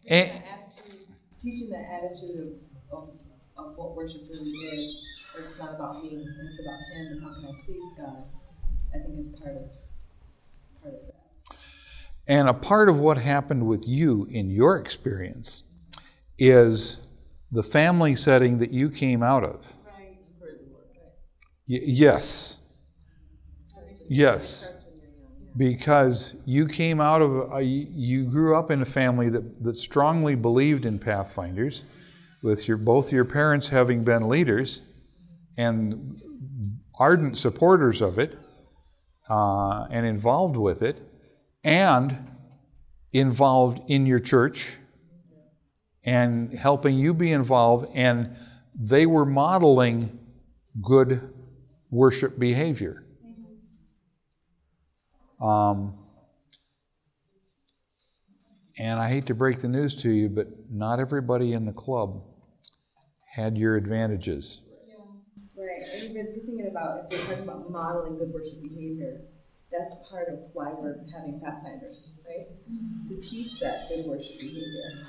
[0.08, 1.08] And- attitude,
[1.40, 2.60] teaching the attitude
[2.92, 3.10] of, of,
[3.58, 5.06] of what worship really is,
[5.38, 8.24] it's not about me, and it's about Him, and how can I please God,
[8.94, 9.70] I think is part of,
[10.82, 11.56] part of that.
[12.28, 15.64] And a part of what happened with you in your experience
[16.38, 17.02] is
[17.52, 19.66] the family setting that you came out of.
[19.86, 20.18] Right.
[21.68, 22.59] Y- yes.
[24.10, 24.68] Yes.
[25.56, 30.36] Because you came out of, a, you grew up in a family that, that strongly
[30.36, 31.84] believed in Pathfinders,
[32.42, 34.82] with your, both your parents having been leaders
[35.58, 36.20] and
[36.98, 38.38] ardent supporters of it
[39.30, 41.02] uh, and involved with it,
[41.64, 42.18] and
[43.12, 44.78] involved in your church
[46.06, 48.36] and helping you be involved, and
[48.74, 50.18] they were modeling
[50.82, 51.34] good
[51.92, 53.04] worship behavior.
[55.42, 55.94] Um,
[58.80, 62.22] and I hate to break the news to you, but not everybody in the club
[63.26, 64.62] had your advantages.
[64.66, 64.96] Yeah,
[65.56, 69.22] Right, and even if you're thinking about, if you're talking about modeling good worship behavior,
[69.72, 72.48] that's part of why we're having Pathfinders, right?
[73.08, 75.06] To teach that good worship behavior.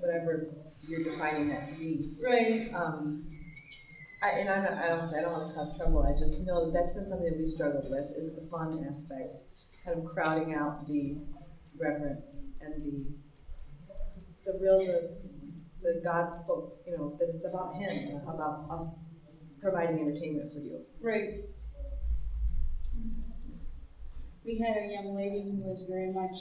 [0.00, 0.46] Whatever
[0.88, 2.10] you're defining that to be.
[2.22, 2.70] Right.
[2.74, 3.24] Um,
[4.22, 6.72] I, and I, don't- I I don't want to cause trouble, I just know that
[6.72, 9.38] that's been something that we've struggled with, is the fun aspect,
[9.84, 11.16] kind of crowding out the
[11.78, 12.20] reverent
[12.60, 13.04] and the,
[14.44, 15.16] the real, the,
[15.80, 16.44] the God,
[16.86, 18.90] you know, that it's about Him, about us
[19.60, 20.80] providing entertainment for you.
[21.00, 21.44] Right.
[24.44, 26.36] We had a young lady who was very much,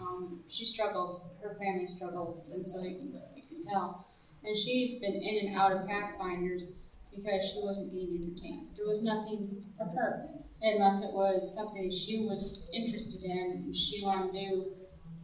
[0.00, 2.90] um, she struggles, her family struggles, and so you
[3.36, 4.06] you can tell.
[4.44, 6.68] And she's been in and out of Pathfinders
[7.14, 8.68] because she wasn't being entertained.
[8.76, 10.28] There was nothing for her
[10.62, 14.72] unless it was something she was interested in and she wanted to do.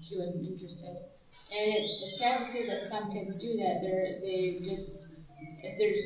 [0.02, 0.96] She wasn't interested.
[1.50, 3.80] And it's, it's sad to see that some kids do that.
[3.82, 5.08] They're they just
[5.62, 6.04] if there's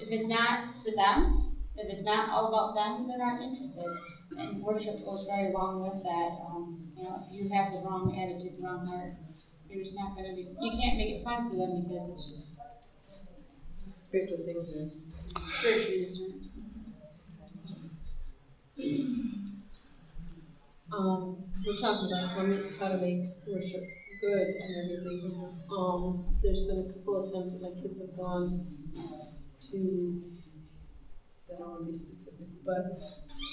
[0.00, 3.84] if it's not for them, if it's not all about them, they're not interested.
[4.38, 6.38] And worship goes right along with that.
[6.46, 9.12] Um, you know, if you have the wrong attitude, the wrong heart,
[9.68, 10.48] you're just not going to be.
[10.60, 12.60] You can't make it fun for them because it's just
[14.10, 14.90] Spiritual things are.
[15.34, 16.50] Discerned.
[20.92, 23.80] Um, we're talking about how, to make worship
[24.20, 25.54] good and everything.
[25.70, 28.66] Um, there's been a couple of times that my kids have gone
[29.70, 30.22] to,
[31.48, 32.98] I don't wanna be specific, but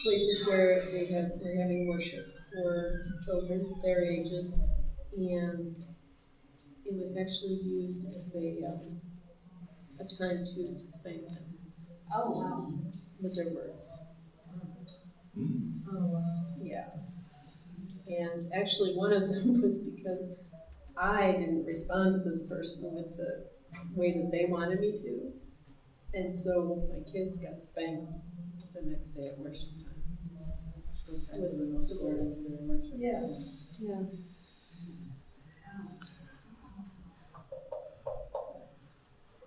[0.03, 4.55] places where they have, they're having worship for children their ages.
[5.15, 5.75] And
[6.86, 9.01] it was actually used as a, um,
[9.99, 11.57] a time to spank them
[12.14, 12.74] Oh, wow.
[13.22, 14.05] with their words.
[15.34, 15.80] Hmm.
[15.88, 16.89] Um, yeah.
[18.08, 20.32] And actually, one of them was because
[20.97, 23.45] I didn't respond to this person with the
[23.95, 25.34] way that they wanted me to.
[26.14, 28.18] And so my kids got spanked
[28.74, 29.93] the next day at worship time.
[31.08, 32.93] With the most words in worship.
[32.97, 33.28] Yeah,
[33.80, 34.03] yeah.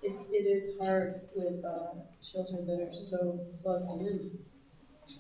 [0.03, 4.39] It's, it is hard with, uh, children that are so plugged in.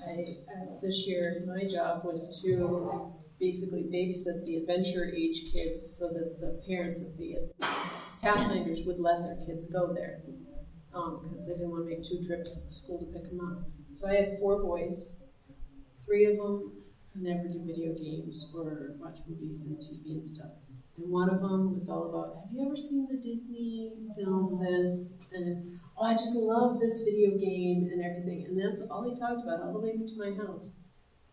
[0.06, 6.08] I, I, this year, my job was to basically babysit the adventure age kids so
[6.08, 7.36] that the parents of the
[8.22, 10.20] Pathfinders would let their kids go there.
[10.92, 13.64] Um, cause they didn't wanna make two trips to the school to pick them up.
[13.92, 15.16] So I had four boys,
[16.04, 16.72] three of them
[17.14, 20.50] never do video games or watch movies and TV and stuff.
[21.00, 25.18] And one of them was all about, have you ever seen the Disney film this?
[25.32, 28.46] And oh, I just love this video game and everything.
[28.48, 30.76] And that's all he talked about all the way to my house.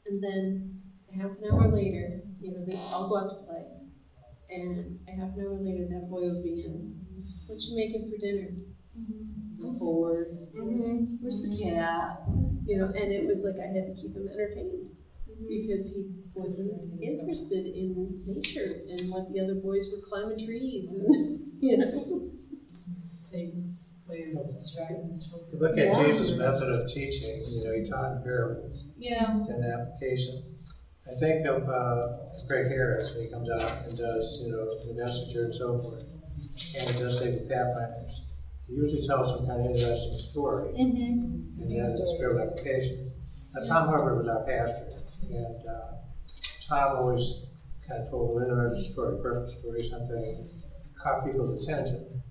[0.06, 3.66] And then a half an hour later, you know, they all go out to play.
[4.50, 6.96] And a half an hour later, that boy would be in,
[7.48, 8.56] what you making for dinner?
[8.98, 9.66] Mm-hmm.
[9.66, 10.38] I'm bored.
[10.56, 11.18] Mm-hmm.
[11.20, 12.22] Where's the cat?
[12.66, 14.97] You know, and it was like I had to keep him entertained
[15.48, 21.40] because he wasn't interested in nature and what the other boys were climbing trees and
[21.62, 22.30] you know.
[23.12, 25.60] Satan's way of distracting children.
[25.60, 29.32] Look at Jesus' method of teaching, you know, he taught in parables Yeah.
[29.32, 30.44] and application.
[31.10, 32.18] I think of uh,
[32.48, 36.04] Craig Harris when he comes out and does, you know, the messenger and so forth.
[36.78, 38.22] And he does say the Pathfinders.
[38.68, 41.62] He usually tells some kind of interesting story Mm-hmm.
[41.64, 43.12] and then it's spiritual application.
[43.56, 45.98] Now, Tom Hubbard was our pastor, and uh,
[46.68, 47.42] Tom always
[47.88, 50.50] kind of told an interesting story, personal story, something
[51.02, 52.22] caught people's attention.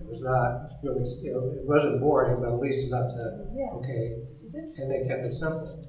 [0.00, 4.16] It was not really, it wasn't boring, but at least enough to, okay.
[4.54, 5.88] And they kept it simple.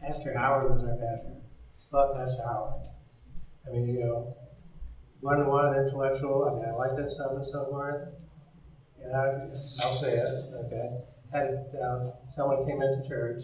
[0.00, 1.36] Pastor Howard was our pastor.
[1.92, 2.86] Love Pastor Howard.
[3.66, 4.36] I mean, you know,
[5.20, 8.08] one-on-one intellectual, I mean, I like that stuff and so forth.
[9.02, 10.28] And I, I'll say it,
[10.66, 10.88] okay?
[11.32, 13.42] Had, uh, someone came into church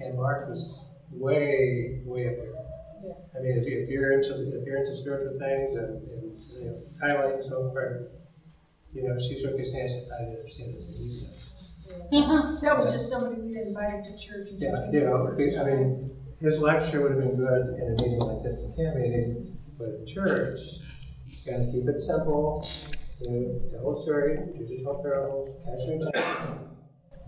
[0.00, 2.52] and Mark was way, way up there.
[3.02, 3.38] Yeah.
[3.38, 6.64] I mean, if, you, if you're into if you're into spiritual things and, and you
[6.64, 8.08] know, highlight and so forth,
[8.92, 11.36] you know, she shook his hand and said, "I didn't understand what he said."
[12.62, 16.58] That was just somebody we invited to church and Yeah, you know, I mean, his
[16.58, 20.60] lecture would have been good in a meeting like this, a camp meeting, but church,
[21.26, 22.68] you gotta keep it simple.
[23.20, 26.58] You know, tell a story, usually tell parables, catch your attention,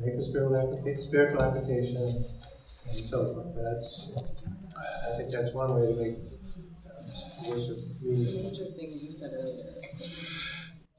[0.01, 2.25] make a spiritual application, spiritual application,
[2.91, 4.17] so that's,
[4.77, 6.19] I think that's one way to make
[7.49, 8.51] worship meaningful.
[8.79, 9.65] Thing you said earlier.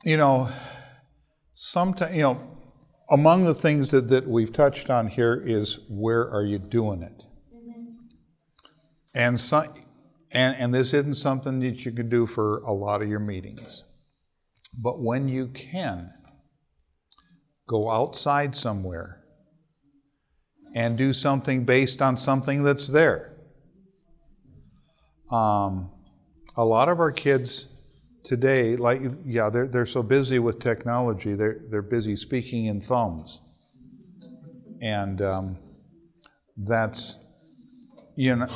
[0.03, 0.49] You know,
[1.53, 2.41] sometimes, you know,
[3.11, 7.23] among the things that, that we've touched on here is where are you doing it?
[9.15, 9.71] And, so,
[10.31, 13.83] and, and this isn't something that you can do for a lot of your meetings.
[14.77, 16.11] But when you can,
[17.67, 19.22] go outside somewhere
[20.75, 23.33] and do something based on something that's there.
[25.31, 25.91] Um,
[26.55, 27.67] a lot of our kids
[28.23, 33.39] today, like yeah, they're they're so busy with technology, they're they're busy speaking in thumbs,
[34.81, 35.57] and um,
[36.57, 37.17] that's
[38.15, 38.47] you know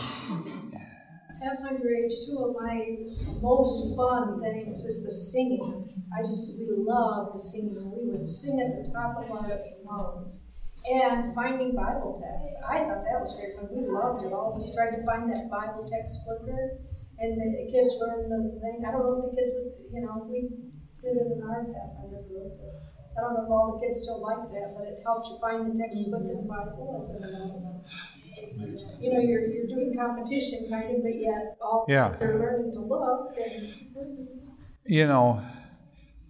[1.41, 2.97] Pathfinder age, two of my
[3.41, 5.87] most fun things is the singing.
[6.17, 7.91] I just, we love the singing.
[7.95, 10.51] We would sing at the top of our lungs.
[10.85, 12.55] And finding Bible texts.
[12.63, 13.67] I thought that was great fun.
[13.73, 14.31] We loved it.
[14.31, 16.79] All of us tried to find that Bible text quicker.
[17.19, 18.85] And the kids learned the thing.
[18.85, 20.47] I don't know if the kids would, you know, we
[21.01, 22.55] did it in our Pathfinder group.
[22.61, 25.41] But I don't know if all the kids still like that, but it helps you
[25.41, 26.55] find the text quick in the mm-hmm.
[26.55, 26.95] Bible.
[26.95, 27.09] As
[29.01, 32.15] you know, you're, you're doing competition kind of, but yet all Yeah.
[32.19, 33.73] they're learning to look and
[34.85, 35.43] you know,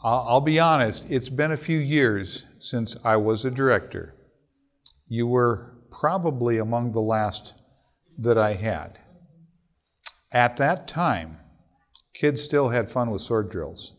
[0.03, 4.15] I'll, I'll be honest, it's been a few years since I was a director.
[5.07, 7.53] You were probably among the last
[8.17, 8.99] that I had.
[10.31, 11.39] At that time,
[12.13, 13.93] kids still had fun with sword drills.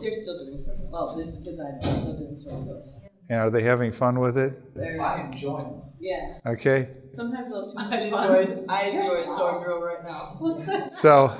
[0.00, 0.70] They're still doing so.
[0.90, 2.50] Well, these kids I know are still doing so.
[2.72, 2.96] That's
[3.30, 4.62] And are they having fun with it?
[4.74, 5.04] very.
[5.04, 5.82] I enjoy them.
[6.00, 6.38] Yeah.
[6.46, 6.88] Okay?
[7.12, 8.64] Sometimes they'll too I much enjoy, fun.
[8.68, 10.88] I enjoy sword drill right now.
[10.92, 11.32] So,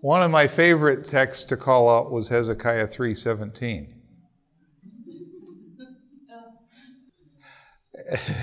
[0.00, 3.95] one of my favorite texts to call out was Hezekiah 3:17.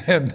[0.07, 0.34] And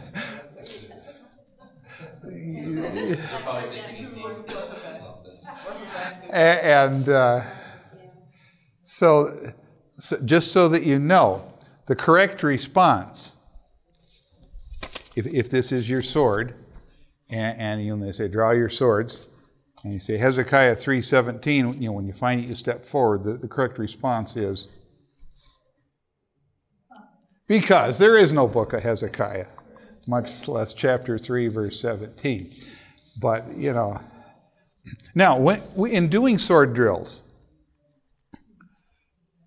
[6.30, 7.42] and uh,
[8.82, 9.34] so,
[9.98, 11.52] so, just so that you know,
[11.86, 13.36] the correct response,
[15.16, 16.54] if, if this is your sword,
[17.30, 19.28] and, and you know, they say, draw your swords,
[19.84, 23.34] and you say Hezekiah 3.17, you know, when you find it, you step forward, the,
[23.34, 24.68] the correct response is,
[27.48, 29.46] because there is no book of Hezekiah,
[30.06, 32.52] much less chapter 3, verse 17.
[33.20, 34.00] But, you know,
[35.14, 37.22] now, when, in doing sword drills,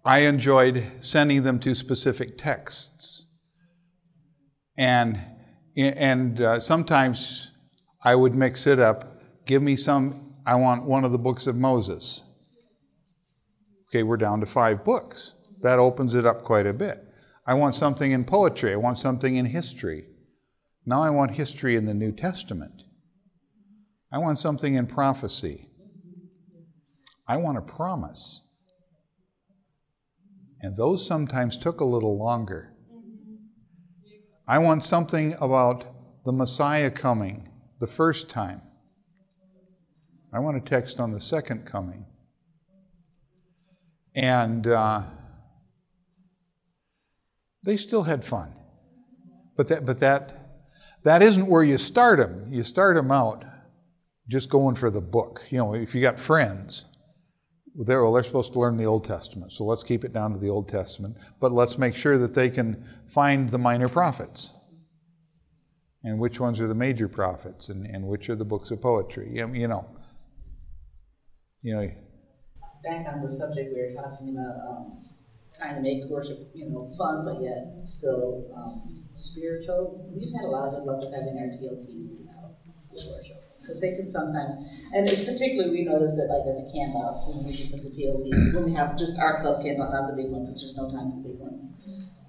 [0.03, 3.25] I enjoyed sending them to specific texts.
[4.77, 5.19] And,
[5.77, 7.51] and uh, sometimes
[8.03, 9.21] I would mix it up.
[9.45, 12.23] Give me some, I want one of the books of Moses.
[13.89, 15.35] Okay, we're down to five books.
[15.61, 17.05] That opens it up quite a bit.
[17.45, 18.73] I want something in poetry.
[18.73, 20.05] I want something in history.
[20.85, 22.83] Now I want history in the New Testament.
[24.11, 25.69] I want something in prophecy.
[27.27, 28.41] I want a promise.
[30.61, 32.73] And those sometimes took a little longer.
[34.47, 35.85] I want something about
[36.25, 38.61] the Messiah coming the first time.
[40.33, 42.05] I want a text on the second coming.
[44.13, 45.03] And uh,
[47.63, 48.53] they still had fun.
[49.57, 50.63] But that, but that,
[51.03, 52.51] that isn't where you start them.
[52.51, 53.45] You start them out
[54.29, 55.41] just going for the book.
[55.49, 56.85] You know, if you got friends,
[57.75, 60.39] they're, well, they're supposed to learn the Old Testament, so let's keep it down to
[60.39, 64.55] the Old Testament, but let's make sure that they can find the minor prophets.
[66.03, 69.29] And which ones are the major prophets, and, and which are the books of poetry.
[69.33, 69.85] You know, you know.
[71.61, 71.91] You know
[72.83, 75.10] Back on the subject we were talking about, um,
[75.61, 80.09] trying to make worship, you know, fun, but yet still um, spiritual.
[80.09, 82.57] We've had a lot of good luck with having our TLTs now
[82.89, 84.57] with worship because they can sometimes,
[84.97, 88.55] and it's particularly we notice it like at the campouts when we put the TLTs,
[88.57, 91.13] when we have just our club campout, not the big one because there's no time
[91.13, 91.69] for the big ones.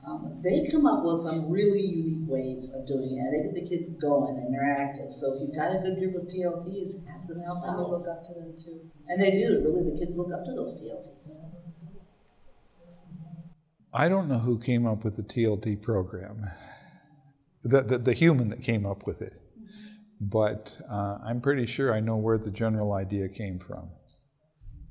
[0.05, 3.31] Um, they come up with some really unique ways of doing it.
[3.31, 5.15] They get the kids going and they're active.
[5.15, 7.91] So if you've got a good group of TLTs, have them help And we out.
[7.91, 8.91] look up to them too.
[9.07, 9.63] And they do.
[9.63, 11.52] Really, the kids look up to those TLTs.
[13.95, 16.45] I don't know who came up with the TLT program,
[17.63, 19.35] the, the, the human that came up with it.
[20.21, 23.91] But uh, I'm pretty sure I know where the general idea came from.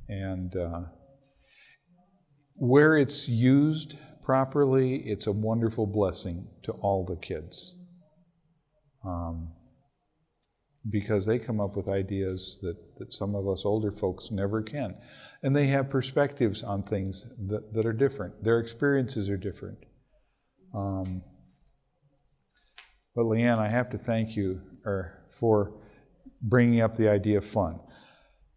[0.08, 0.82] And uh,
[2.56, 7.76] where it's used properly, it's a wonderful blessing to all the kids.
[9.04, 9.54] Um,
[10.90, 14.96] because they come up with ideas that, that some of us older folks never can.
[15.44, 18.44] And they have perspectives on things that, that are different.
[18.44, 19.80] Their experiences are different.
[20.74, 21.24] Um,
[23.16, 25.74] but Leanne, I have to thank you or, for
[26.42, 27.80] bringing up the idea of fun.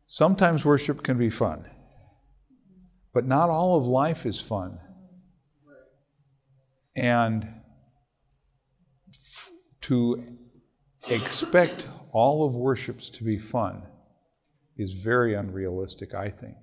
[0.06, 1.64] Sometimes worship can be fun,
[3.12, 4.78] but not all of life is fun.
[6.96, 7.48] And
[9.82, 10.38] to
[11.08, 13.82] expect all of worships to be fun
[14.76, 16.56] is very unrealistic, I think.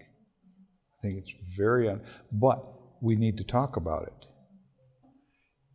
[1.02, 2.64] I think it's very un but
[3.02, 4.26] we need to talk about it.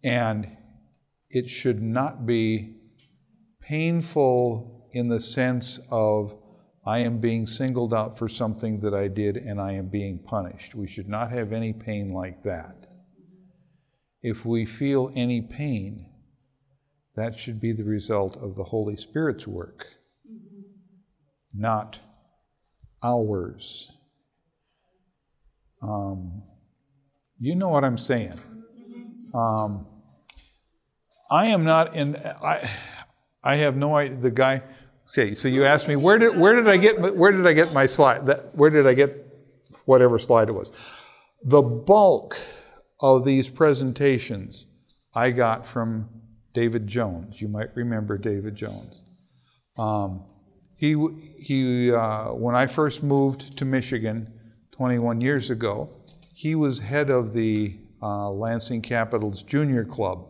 [0.05, 0.57] And
[1.29, 2.77] it should not be
[3.61, 6.39] painful in the sense of
[6.87, 10.77] I am being singled out for something that I did and I am being punished.
[10.77, 12.87] We should not have any pain like that.
[14.23, 16.07] If we feel any pain,
[17.17, 19.87] that should be the result of the Holy Spirit's work,
[20.31, 20.61] mm-hmm.
[21.53, 21.99] not
[23.03, 23.91] ours.
[25.83, 26.43] Um,
[27.39, 28.41] you know what I'm saying.
[29.35, 29.87] Um,
[31.31, 32.17] I am not in.
[32.17, 32.71] I
[33.43, 34.17] I have no idea.
[34.17, 34.63] The guy.
[35.11, 37.73] Okay, so you asked me where did where did I get where did I get
[37.73, 38.27] my slide?
[38.27, 39.27] That where did I get
[39.85, 40.71] whatever slide it was?
[41.45, 42.37] The bulk
[43.01, 44.67] of these presentations
[45.15, 46.09] I got from
[46.55, 47.41] David Jones.
[47.41, 49.03] You might remember David Jones.
[49.79, 50.25] Um,
[50.77, 50.97] he
[51.39, 54.33] he uh, when I first moved to Michigan
[54.77, 55.89] 21 years ago,
[56.35, 60.27] he was head of the uh, Lansing Capitals Junior Club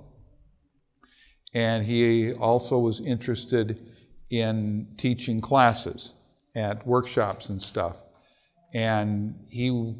[1.57, 3.81] and he also was interested
[4.29, 6.13] in teaching classes
[6.55, 7.97] at workshops and stuff.
[8.75, 9.95] And he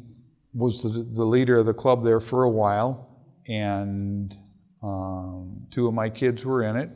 [0.53, 3.09] was the, the leader of the club there for a while,
[3.47, 4.37] and
[4.83, 6.91] um, two of my kids were in it.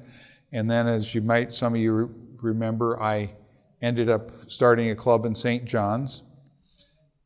[0.51, 2.15] And then, as you might, some of you re-
[2.51, 3.31] remember, I
[3.81, 5.65] ended up starting a club in St.
[5.65, 6.21] John's.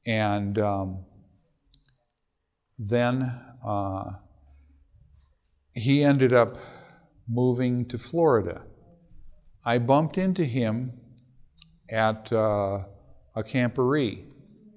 [0.05, 1.05] And um,
[2.77, 4.11] then uh,
[5.73, 6.57] he ended up
[7.27, 8.63] moving to Florida.
[9.65, 10.93] I bumped into him
[11.89, 12.83] at uh,
[13.35, 14.25] a camporee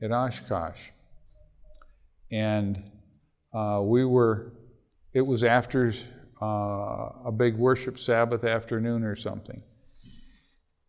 [0.03, 0.89] at Oshkosh.
[2.31, 2.91] And
[3.55, 4.53] uh, we were,
[5.15, 5.93] it was after
[6.41, 9.63] uh, a big worship Sabbath afternoon or something.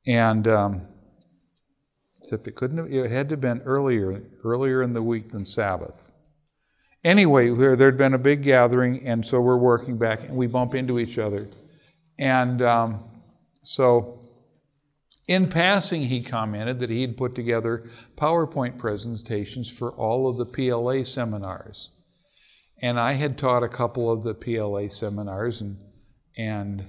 [0.08, 0.88] And um,
[2.30, 5.44] except it couldn't have, it had to have been earlier, earlier in the week than
[5.44, 6.12] Sabbath.
[7.04, 10.76] Anyway, there, there'd been a big gathering, and so we're working back, and we bump
[10.76, 11.48] into each other.
[12.20, 13.04] And um,
[13.64, 14.30] so,
[15.28, 21.04] in passing, he commented that he'd put together PowerPoint presentations for all of the PLA
[21.04, 21.90] seminars.
[22.80, 25.80] And I had taught a couple of the PLA seminars, and,
[26.38, 26.86] and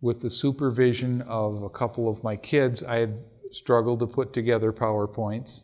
[0.00, 3.18] with the supervision of a couple of my kids, I had
[3.52, 5.62] struggled to put together PowerPoints.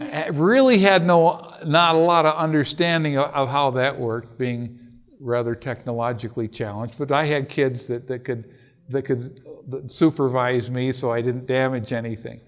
[0.00, 4.78] I really had no, not a lot of understanding of, of, how that worked, being
[5.20, 6.94] rather technologically challenged.
[6.98, 8.54] But I had kids that, that could
[8.90, 9.40] that could
[9.90, 12.40] supervise me, so I didn't damage anything.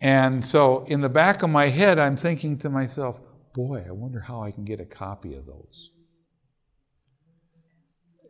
[0.00, 3.20] And so, in the back of my head, I'm thinking to myself,
[3.54, 5.90] "Boy, I wonder how I can get a copy of those."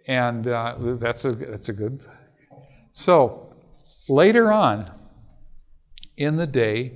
[0.08, 2.04] And uh, that's a that's a good.
[2.92, 3.54] So
[4.08, 4.90] later on
[6.16, 6.92] in the day,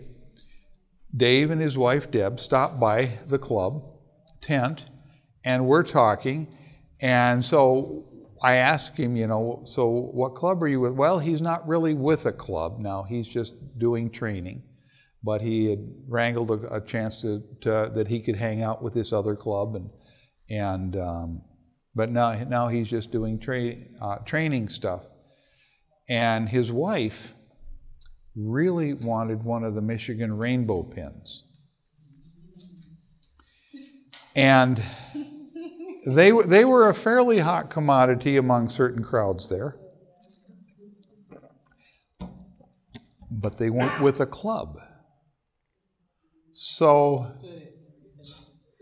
[1.17, 3.83] Dave and his wife Deb stopped by the club
[4.41, 4.87] tent
[5.45, 6.57] and we're talking.
[7.01, 8.05] And so
[8.43, 10.93] I asked him, you know, so what club are you with?
[10.93, 14.63] Well, he's not really with a club now, he's just doing training.
[15.23, 18.95] But he had wrangled a, a chance to, to, that he could hang out with
[18.95, 19.91] this other club, and
[20.51, 21.43] and um,
[21.97, 25.03] but now now he's just doing tra- uh, training stuff.
[26.09, 27.33] And his wife
[28.37, 31.45] really wanted one of the Michigan rainbow pins.
[34.35, 34.83] And
[36.07, 39.77] they, they were a fairly hot commodity among certain crowds there.
[43.31, 44.79] But they weren't with a club.
[46.53, 47.33] So,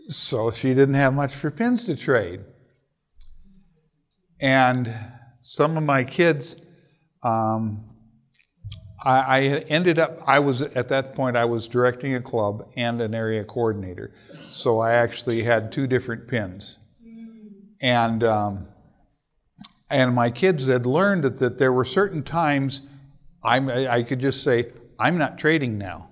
[0.09, 2.41] so she didn't have much for pins to trade.
[4.41, 4.93] And
[5.41, 6.57] some of my kids,
[7.23, 7.94] um,
[9.05, 12.99] I, I ended up, I was at that point, I was directing a club and
[13.01, 14.11] an area coordinator.
[14.49, 16.79] So I actually had two different pins.
[17.81, 18.67] And, um,
[19.89, 22.81] and my kids had learned that, that there were certain times
[23.43, 26.09] I'm, I could just say, I'm not trading now.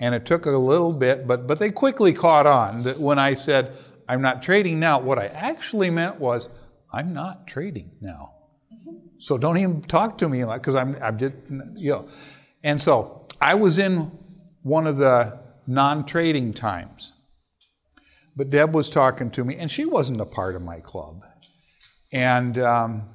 [0.00, 3.34] And it took a little bit, but, but they quickly caught on that when I
[3.34, 3.72] said,
[4.08, 6.48] I'm not trading now, what I actually meant was,
[6.92, 8.33] I'm not trading now.
[9.18, 11.34] So don't even talk to me because I'm, I'm just,
[11.74, 12.08] you know.
[12.62, 14.10] And so I was in
[14.62, 17.12] one of the non trading times.
[18.36, 21.22] But Deb was talking to me, and she wasn't a part of my club.
[22.12, 23.08] And um,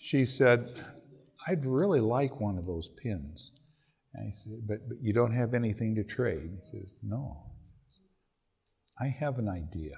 [0.00, 0.82] she said,
[1.46, 3.52] I'd really like one of those pins.
[4.14, 6.50] And I said, but, but you don't have anything to trade?
[6.50, 7.42] He says, No.
[9.00, 9.96] I have an idea.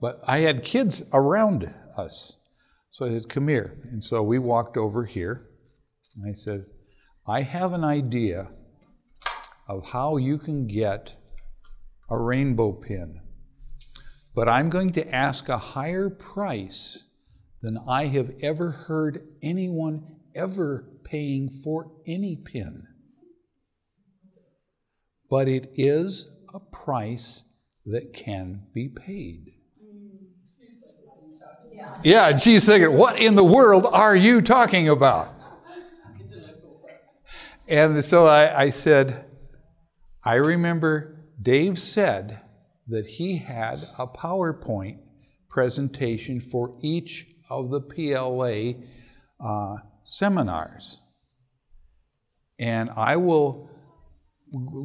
[0.00, 2.36] But I had kids around us.
[2.96, 3.76] So I said, Come here.
[3.92, 5.50] And so we walked over here.
[6.16, 6.64] And I said,
[7.26, 8.48] I have an idea
[9.68, 11.14] of how you can get
[12.08, 13.20] a rainbow pin,
[14.34, 17.04] but I'm going to ask a higher price
[17.60, 22.84] than I have ever heard anyone ever paying for any pin.
[25.28, 27.42] But it is a price
[27.84, 29.55] that can be paid.
[32.02, 35.32] Yeah, and she's thinking, what in the world are you talking about?
[37.68, 39.24] And so I, I said,
[40.24, 42.40] I remember Dave said
[42.88, 44.98] that he had a PowerPoint
[45.48, 48.80] presentation for each of the PLA
[49.44, 51.00] uh, seminars.
[52.58, 53.68] And I will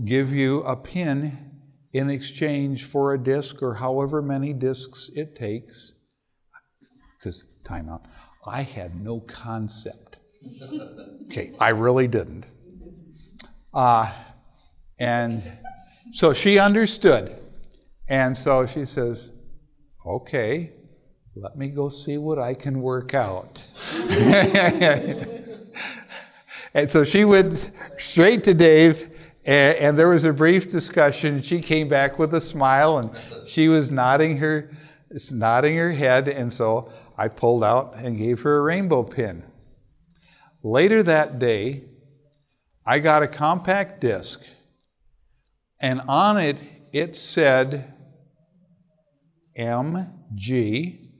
[0.06, 1.52] give you a pin
[1.94, 5.94] in exchange for a disc or however many discs it takes
[7.64, 8.02] because timeout.
[8.46, 10.20] I had no concept.
[11.30, 12.46] Okay, I really didn't.
[13.74, 14.12] Uh,
[15.00, 15.44] and
[16.14, 17.38] so she understood.
[18.08, 19.32] And so she says,
[20.06, 20.72] okay,
[21.36, 23.62] let me go see what I can work out.
[26.74, 29.10] and so she went straight to Dave,
[29.46, 31.42] and, and, there was a brief discussion.
[31.42, 33.12] She came back with a smile, and
[33.48, 34.70] she was nodding her,
[35.32, 36.28] nodding her head.
[36.28, 36.92] And so
[37.22, 39.44] I pulled out and gave her a rainbow pin.
[40.64, 41.84] Later that day,
[42.84, 44.42] I got a compact disc,
[45.80, 46.58] and on it
[46.92, 47.94] it said
[49.56, 51.12] M G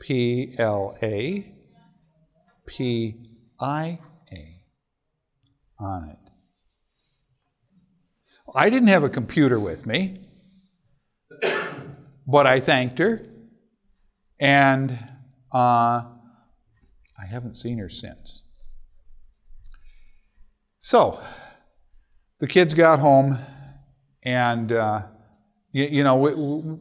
[0.00, 1.52] P L A
[2.66, 3.14] P
[3.60, 3.98] I
[4.32, 4.62] A
[5.78, 6.30] on it.
[8.54, 10.18] I didn't have a computer with me,
[12.26, 13.20] but I thanked her,
[14.42, 14.98] and
[15.54, 18.42] uh, I haven't seen her since.
[20.78, 21.22] So,
[22.40, 23.38] the kids got home,
[24.24, 25.02] and uh,
[25.70, 26.76] you, you, know, we, we,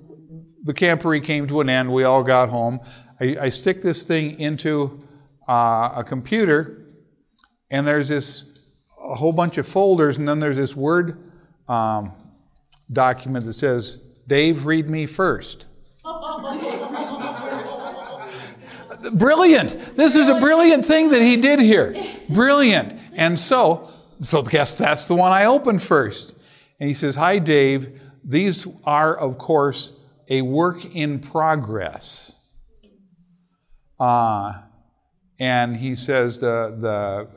[0.64, 1.94] the camporee came to an end.
[1.94, 2.80] We all got home.
[3.20, 5.00] I, I stick this thing into
[5.48, 6.88] uh, a computer,
[7.70, 8.46] and there's this
[9.08, 11.32] a whole bunch of folders, and then there's this Word
[11.68, 12.12] um,
[12.92, 15.68] document that says, Dave, read me first.
[19.14, 19.96] Brilliant.
[19.96, 21.96] This is a brilliant thing that he did here.
[22.30, 23.00] Brilliant.
[23.14, 23.90] And so,
[24.22, 26.34] so guess that's the one I opened first.
[26.80, 28.02] And he says, Hi, Dave.
[28.24, 29.92] These are, of course,
[30.30, 32.36] a work in progress.
[34.00, 34.54] Uh,
[35.40, 37.28] and he says the the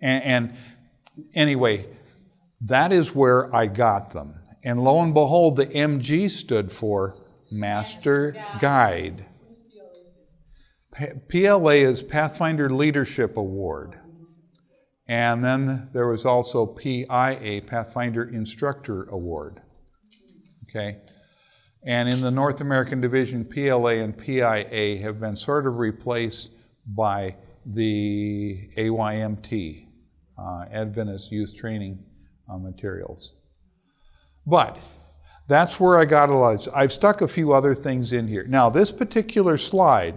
[0.00, 0.54] and, and
[1.34, 1.86] anyway,
[2.62, 4.34] that is where I got them.
[4.62, 7.16] And lo and behold, the MG stood for
[7.50, 9.24] Master Guide.
[11.28, 13.98] PLA is Pathfinder Leadership Award.
[15.08, 19.60] And then there was also PIA, Pathfinder Instructor Award.
[20.68, 20.98] Okay?
[21.84, 26.50] And in the North American division, PLA and PIA have been sort of replaced
[26.86, 27.36] by
[27.66, 29.86] the AYMT,
[30.38, 32.02] uh, Adventist Youth Training
[32.50, 33.32] uh, Materials.
[34.46, 34.78] But
[35.46, 36.66] that's where I got a lot.
[36.66, 38.44] Of, I've stuck a few other things in here.
[38.44, 40.16] Now, this particular slide,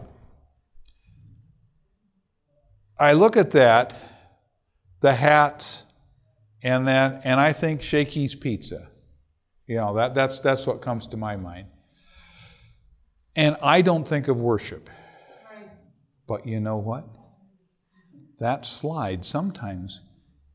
[3.00, 3.94] I look at that,
[5.02, 5.84] the hats,
[6.62, 8.90] and then, and I think Shakey's Pizza.
[9.68, 11.68] You know, that, that's, that's what comes to my mind.
[13.36, 14.90] And I don't think of worship.
[16.28, 17.08] But you know what?
[18.40, 20.02] That slide sometimes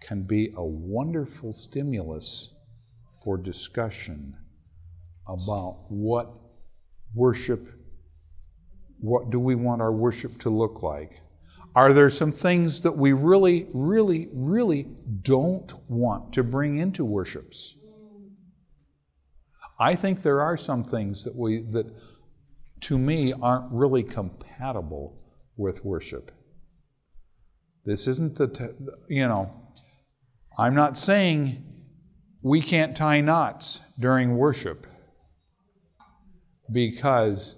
[0.01, 2.53] can be a wonderful stimulus
[3.25, 4.37] for discussion
[5.27, 6.31] about what
[7.15, 7.69] worship,
[9.01, 11.24] what do we want our worship to look like?
[11.75, 14.87] Are there some things that we really, really, really
[15.23, 17.75] don't want to bring into worships?
[19.79, 21.87] I think there are some things that we that
[22.83, 25.21] to me aren't really compatible
[25.57, 26.31] with worship.
[27.85, 28.65] This isn't the t-
[29.09, 29.53] you know,
[30.57, 31.65] I'm not saying
[32.43, 34.87] we can't tie knots during worship
[36.71, 37.57] because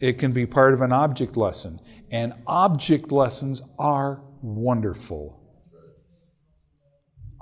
[0.00, 1.80] it can be part of an object lesson.
[2.10, 5.38] And object lessons are wonderful.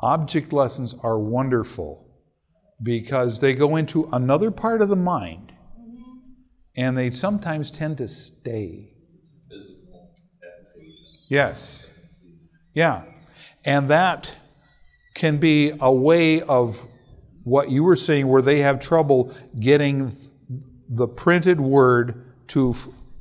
[0.00, 2.04] Object lessons are wonderful
[2.82, 5.52] because they go into another part of the mind
[6.76, 8.92] and they sometimes tend to stay.
[11.28, 11.90] Yes.
[12.74, 13.04] Yeah.
[13.64, 14.32] And that
[15.14, 16.78] can be a way of
[17.42, 20.16] what you were saying where they have trouble getting
[20.88, 22.74] the printed word to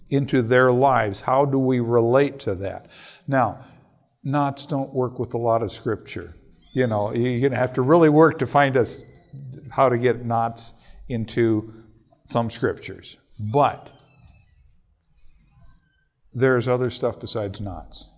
[0.10, 1.22] into their lives.
[1.22, 2.88] How do we relate to that?
[3.28, 3.60] Now,
[4.24, 6.34] knots don't work with a lot of scripture.
[6.74, 9.02] You know, you're going to have to really work to find us
[9.70, 10.74] how to get knots
[11.10, 11.74] into
[12.26, 13.18] some scriptures.
[13.40, 13.90] But
[16.34, 18.10] there's other stuff besides knots.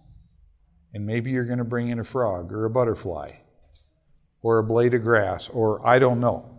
[0.93, 3.33] And maybe you're going to bring in a frog or a butterfly
[4.41, 6.58] or a blade of grass or I don't know.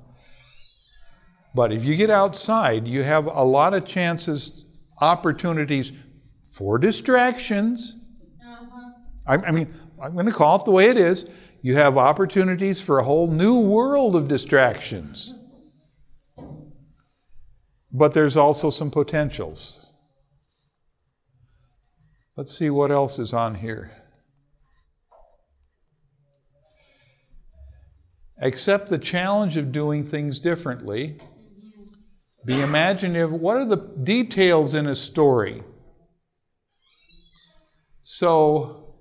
[1.55, 4.65] But if you get outside, you have a lot of chances,
[5.01, 5.93] opportunities
[6.49, 7.97] for distractions.
[8.45, 8.91] Uh-huh.
[9.27, 11.27] I, I mean, I'm going to call it the way it is.
[11.63, 15.35] You have opportunities for a whole new world of distractions.
[17.93, 19.85] But there's also some potentials.
[22.37, 23.91] Let's see what else is on here.
[28.41, 31.19] Accept the challenge of doing things differently.
[32.45, 33.33] Be imaginative.
[33.33, 35.63] What are the details in a story?
[38.03, 38.95] So,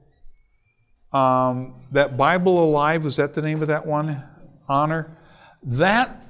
[1.12, 4.24] um, that Bible Alive, was that the name of that one?
[4.68, 5.18] Honor?
[5.64, 6.24] That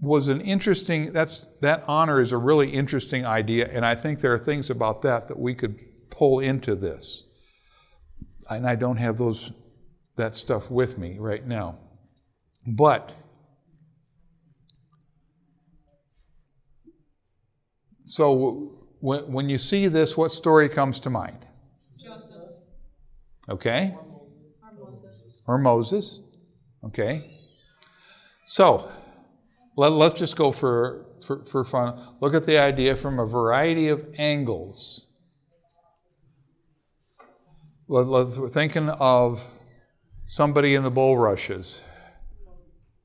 [0.00, 4.32] was an interesting, that's, that honor is a really interesting idea, and I think there
[4.32, 5.78] are things about that that we could
[6.10, 7.24] pull into this.
[8.50, 9.50] And I don't have those,
[10.16, 11.78] that stuff with me right now.
[12.66, 13.12] But,
[18.06, 21.44] so when, when you see this, what story comes to mind?
[22.02, 22.42] Joseph
[23.48, 23.94] Okay?
[24.62, 25.22] or Moses.
[25.46, 26.20] Or Moses.
[26.84, 27.30] Okay?
[28.46, 28.90] So,
[29.76, 32.00] let, let's just go for, for, for fun.
[32.20, 35.08] Look at the idea from a variety of angles.
[37.88, 39.40] Let, let, we're thinking of
[40.26, 41.82] somebody in the bulrushes.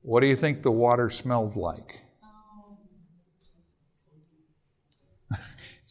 [0.04, 2.02] What do you think the water smelled like?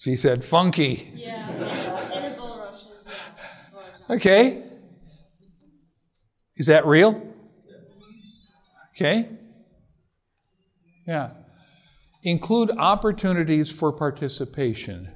[0.01, 1.12] She said funky.
[1.14, 3.05] Yeah, and the bulrushes,
[4.09, 4.64] Okay.
[6.57, 7.22] Is that real?
[8.96, 9.28] Okay.
[11.07, 11.30] Yeah.
[12.22, 15.11] Include opportunities for participation.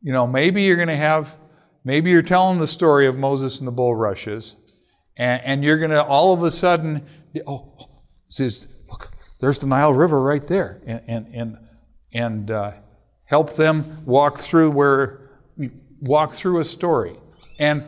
[0.00, 1.28] You know, maybe you're going to have,
[1.84, 4.56] maybe you're telling the story of Moses and the bulrushes,
[5.16, 7.06] and, and you're going to all of a sudden,
[7.46, 9.10] oh, says, look,
[9.40, 11.58] there's the Nile River right there, and and and,
[12.12, 12.72] and uh,
[13.28, 15.20] help them walk through where,
[16.00, 17.16] walk through a story,
[17.58, 17.84] and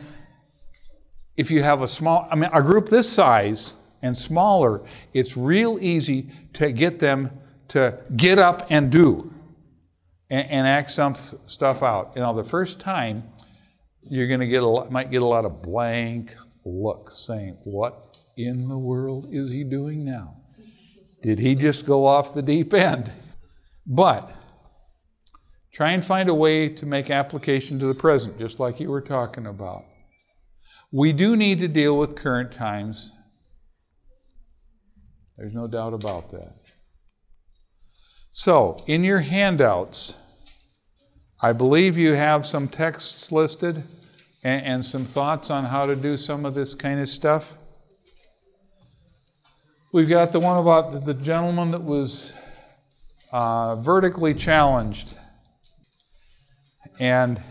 [1.35, 3.73] if you have a small, I mean, a group this size
[4.03, 4.81] and smaller,
[5.13, 7.31] it's real easy to get them
[7.69, 9.33] to get up and do
[10.29, 11.15] and, and act some
[11.47, 12.11] stuff out.
[12.15, 13.23] You know, the first time
[14.09, 16.35] you're going to get a lot, might get a lot of blank
[16.65, 20.35] looks saying, "What in the world is he doing now?
[21.23, 23.11] Did he just go off the deep end?"
[23.87, 24.31] But
[25.71, 29.01] try and find a way to make application to the present, just like you were
[29.01, 29.85] talking about.
[30.91, 33.13] We do need to deal with current times.
[35.37, 36.55] There's no doubt about that.
[38.31, 40.17] So, in your handouts,
[41.41, 43.83] I believe you have some texts listed
[44.43, 47.53] and, and, some thoughts on how to do some of this kind of stuff.
[49.91, 52.33] We've got the one about the gentleman that was
[53.31, 55.15] uh, vertically challenged.
[57.01, 57.41] And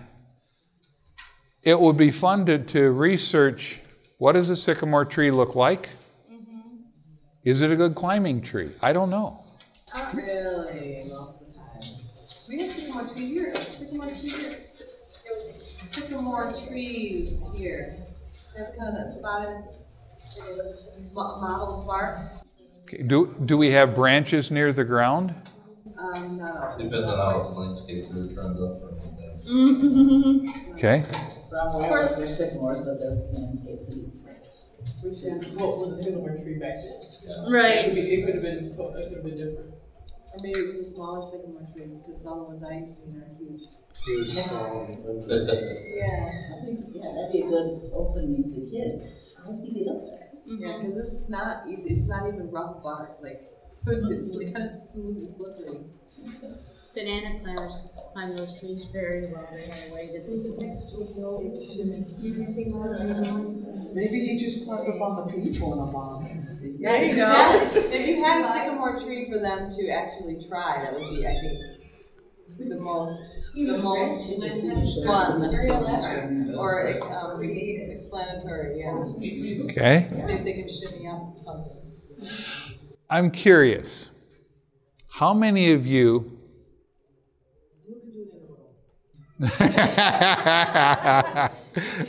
[1.65, 3.81] it would be fun to, to research
[4.19, 5.89] what does a sycamore tree look like?
[6.33, 6.83] Mm-hmm.
[7.43, 8.71] Is it a good climbing tree?
[8.81, 9.43] I don't know.
[9.93, 11.97] Not really, most of the time.
[12.49, 14.59] We have sycamore tree here, sycamore tree here.
[15.91, 17.97] Sycamore trees here.
[18.55, 19.65] They have kind of that spotted
[21.13, 22.19] mottled bark.
[22.85, 23.03] Okay.
[23.03, 25.35] Do, do we have branches near the ground?
[25.99, 26.79] Um, not all.
[26.79, 29.10] Depends on how it's landscaped, they're trying to.
[29.47, 31.05] Okay.
[31.51, 34.13] Brown wire, they're sycamores, but they're landscape seed.
[35.03, 37.01] Which is, what was a sycamore tree back then?
[37.01, 37.95] It Right.
[37.95, 39.75] be, it could have been, to- it could have been different.
[39.75, 43.35] Or maybe it was a smaller sycamore tree, because all the ones I've seen are
[43.39, 43.63] huge.
[44.05, 49.03] Huge, um, Yeah, I think, yeah, that'd be a good opening for kids.
[49.37, 50.29] How do you get up there?
[50.47, 53.51] yeah, because it's not easy, it's not even rough bark, like,
[53.87, 55.85] it's like kind of smooth and slippery.
[56.95, 59.49] Banana climbers climb those trees very well.
[59.53, 60.27] They have a way that
[63.95, 66.25] Maybe he just climbed up on the people in a bomb.
[66.81, 67.71] There you go.
[67.75, 71.35] If you had a sycamore tree for them to actually try, that would be, I
[71.41, 71.59] think,
[72.59, 75.43] the most, the most fun
[76.57, 79.65] or um, explanatory, yeah.
[79.65, 80.09] Okay.
[80.27, 81.77] See if they can shimmy up something.
[83.09, 84.11] I'm curious.
[85.09, 86.40] How many of you
[89.41, 91.53] that,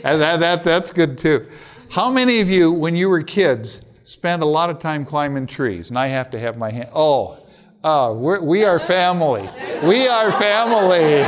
[0.02, 1.46] that, that's good too.
[1.90, 5.88] How many of you, when you were kids, spent a lot of time climbing trees?
[5.88, 6.90] And I have to have my hand.
[6.92, 7.38] Oh,
[7.82, 9.48] uh, we're, we are family.
[9.82, 11.22] We are family.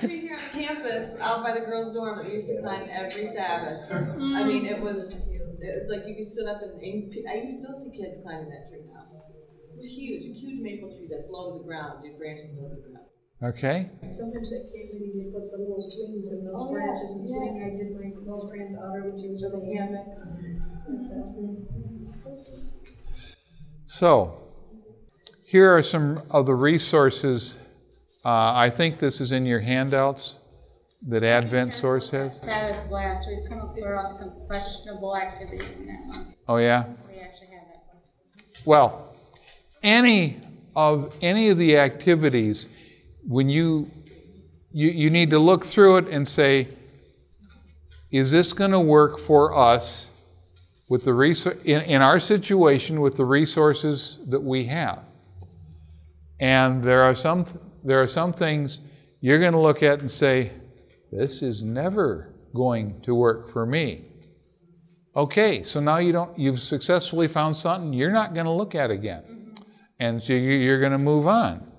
[0.00, 3.26] tree here on campus, out by the girls' dorm, that we used to climb every
[3.26, 3.92] Sabbath.
[3.92, 7.50] I mean, it was, it was like you could sit up and, and I you
[7.50, 9.04] still see kids climbing that tree now.
[9.78, 12.74] It's huge, a huge maple tree that's low to the ground, your branches low to
[12.74, 13.06] the ground.
[13.44, 13.88] okay.
[14.10, 17.28] Sometimes at camp meeting, they put the little swings in those Oh, yeah, branches and
[17.30, 17.36] yeah.
[17.38, 17.62] swing.
[17.62, 20.18] I did my little granddaughter when she was Or the really hammocks.
[23.86, 24.42] So,
[25.44, 27.60] here are some of the resources.
[28.24, 30.38] Uh, I think this is in your handouts
[31.06, 32.42] that Advent Source has.
[32.42, 33.28] Sabbath blast.
[33.28, 36.34] We've come across some questionable activities in that one.
[36.48, 36.84] Oh, yeah?
[37.08, 38.02] We actually have that one.
[38.66, 39.07] Well,
[39.82, 40.40] any
[40.76, 42.66] of any of the activities,
[43.26, 43.90] when you
[44.72, 46.68] you, you need to look through it and say,
[48.10, 50.10] is this going to work for us
[50.88, 55.00] with the resou- in, in our situation with the resources that we have?
[56.40, 57.46] And there are some
[57.84, 58.80] there are some things
[59.20, 60.52] you're going to look at and say,
[61.10, 64.04] this is never going to work for me.
[65.16, 68.90] Okay, so now you don't you've successfully found something you're not going to look at
[68.90, 69.37] again.
[69.98, 71.72] And so you- you're going to move on.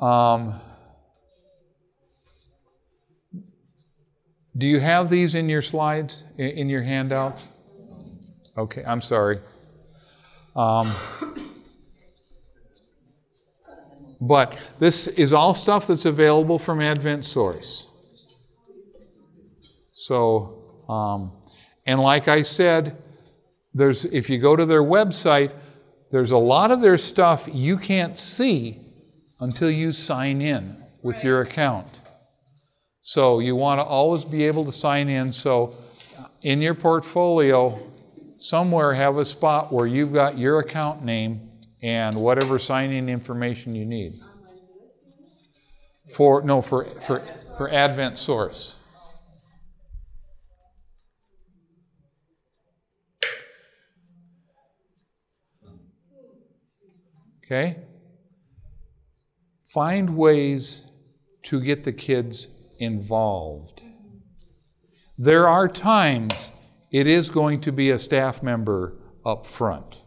[0.00, 0.60] Um,
[4.56, 7.42] do you have these in your slides, in your handouts?
[8.56, 9.38] Okay, I'm sorry.
[10.54, 10.90] Um,
[14.20, 17.90] but this is all stuff that's available from Advent Source.
[19.92, 21.32] So, um,
[21.86, 22.96] and like I said,
[23.72, 25.52] there's if you go to their website,
[26.12, 28.78] there's a lot of their stuff you can't see
[29.40, 31.88] until you sign in with your account.
[33.00, 35.32] So you want to always be able to sign in.
[35.32, 35.74] So
[36.42, 37.78] in your portfolio,
[38.38, 41.50] somewhere have a spot where you've got your account name
[41.82, 44.20] and whatever sign-in information you need.
[46.14, 47.20] For no, for for
[47.56, 48.76] for Advent Source.
[57.52, 57.76] Okay?
[59.74, 60.86] Find ways
[61.44, 62.48] to get the kids
[62.78, 63.82] involved.
[65.18, 66.50] There are times
[66.90, 68.94] it is going to be a staff member
[69.26, 69.98] up front.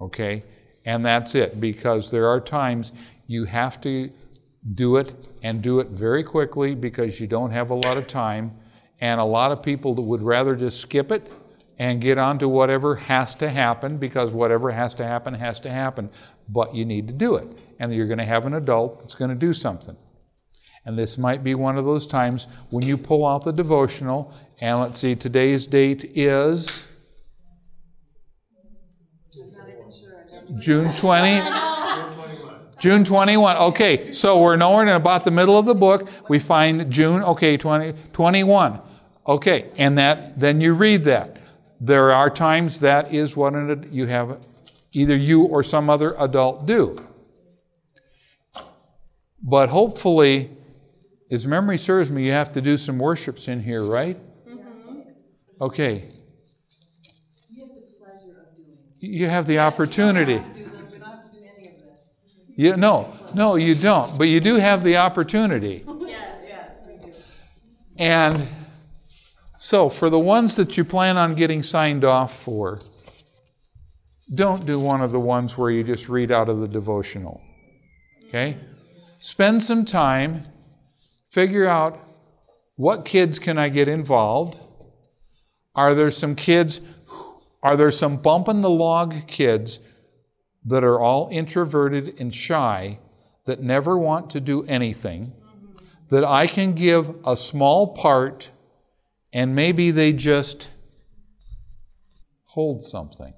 [0.00, 0.42] Okay?
[0.86, 2.92] And that's it, because there are times
[3.26, 4.10] you have to
[4.74, 8.52] do it and do it very quickly because you don't have a lot of time.
[9.02, 11.30] And a lot of people would rather just skip it
[11.80, 15.70] and get on to whatever has to happen because whatever has to happen has to
[15.70, 16.10] happen.
[16.46, 17.48] But you need to do it.
[17.78, 19.96] And you're going to have an adult that's going to do something.
[20.84, 24.78] And this might be one of those times when you pull out the devotional, and
[24.78, 26.84] let's see, today's date is
[30.58, 31.42] June 20.
[32.78, 33.56] June 21.
[33.56, 36.10] Okay, so we're nowhere in about the middle of the book.
[36.28, 38.80] We find June, okay, 20, 21.
[39.26, 41.39] Okay, and that then you read that.
[41.80, 44.38] There are times that is what an, you have
[44.92, 47.06] either you or some other adult do.
[49.42, 50.50] But hopefully,
[51.30, 54.18] as memory serves me, you have to do some worships in here, right?
[55.60, 56.10] Okay.
[59.00, 60.42] You have the opportunity.
[62.56, 64.18] You, no, no, you don't.
[64.18, 65.82] But you do have the opportunity.
[66.00, 67.14] Yes, yes, we do.
[67.96, 68.46] And
[69.62, 72.80] so, for the ones that you plan on getting signed off for,
[74.34, 77.42] don't do one of the ones where you just read out of the devotional.
[78.26, 78.56] Okay?
[79.18, 80.46] Spend some time,
[81.30, 82.00] figure out
[82.76, 84.58] what kids can I get involved?
[85.74, 86.80] Are there some kids,
[87.62, 89.78] are there some bump in the log kids
[90.64, 92.98] that are all introverted and shy
[93.44, 95.34] that never want to do anything?
[96.08, 98.52] That I can give a small part
[99.32, 100.68] and maybe they just
[102.44, 103.32] hold something.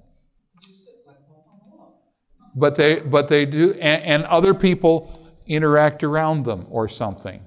[2.55, 7.41] But they, but they do, and, and other people interact around them or something.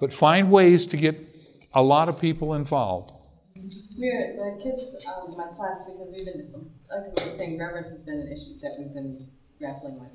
[0.00, 1.20] But find ways to get
[1.74, 3.12] a lot of people involved.
[3.96, 8.02] We're, the kids, um, my class, because we've been, like I was saying, reverence has
[8.02, 9.26] been an issue that we've been
[9.58, 10.10] grappling with.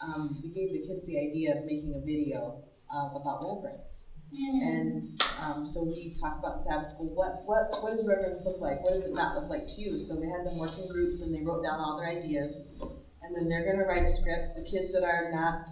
[0.00, 2.62] Um, we gave the kids the idea of making a video
[2.94, 4.04] uh, about reverence.
[4.34, 5.04] And
[5.42, 8.82] um, so we talked about in Sabbath school, what, what, what does reverence look like?
[8.82, 9.92] What does it not look like to you?
[9.92, 12.74] So we had them work in groups and they wrote down all their ideas.
[13.22, 14.56] And then they're gonna write a script.
[14.56, 15.70] The kids that are not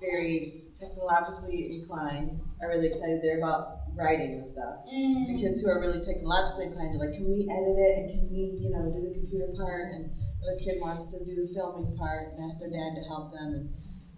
[0.00, 3.20] very technologically inclined are really excited.
[3.22, 4.86] They're about writing and stuff.
[4.86, 8.24] The kids who are really technologically inclined are like, can we edit it and can
[8.32, 9.92] we, you know, do the computer part?
[9.92, 10.08] And
[10.40, 13.52] the kid wants to do the filming part and ask their dad to help them.
[13.60, 13.64] And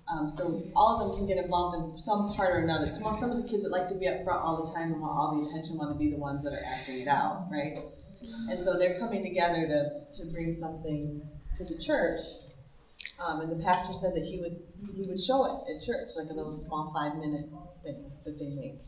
[0.09, 2.87] um, so all of them can get involved in some part or another.
[2.87, 5.01] Some, some of the kids that like to be up front all the time and
[5.01, 7.79] want all the attention want to be the ones that are acting it out, right?
[8.51, 11.23] And so they're coming together to, to bring something
[11.57, 12.21] to the church.
[13.25, 14.63] Um, and the pastor said that he would
[14.97, 17.47] he would show it at church, like a little small five minute
[17.85, 18.81] thing that they make.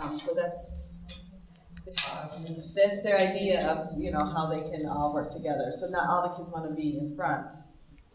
[0.00, 0.94] Um, so that's
[2.74, 5.72] that's their idea of you know how they can all work together.
[5.72, 7.52] So not all the kids want to be in front.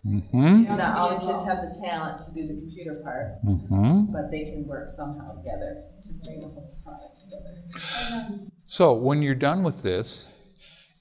[0.05, 0.63] Mm-hmm.
[0.77, 4.11] Not all the kids have the talent to do the computer part, Mm-hmm.
[4.13, 8.47] but they can work somehow together to bring the whole product together.
[8.65, 10.25] So, when you're done with this,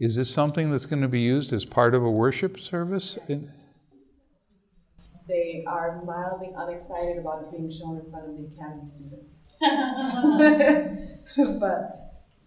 [0.00, 3.18] is this something that's going to be used as part of a worship service?
[3.28, 3.52] In-
[5.28, 9.54] They are mildly unexcited about it being shown in front of the academy students.
[11.60, 11.94] but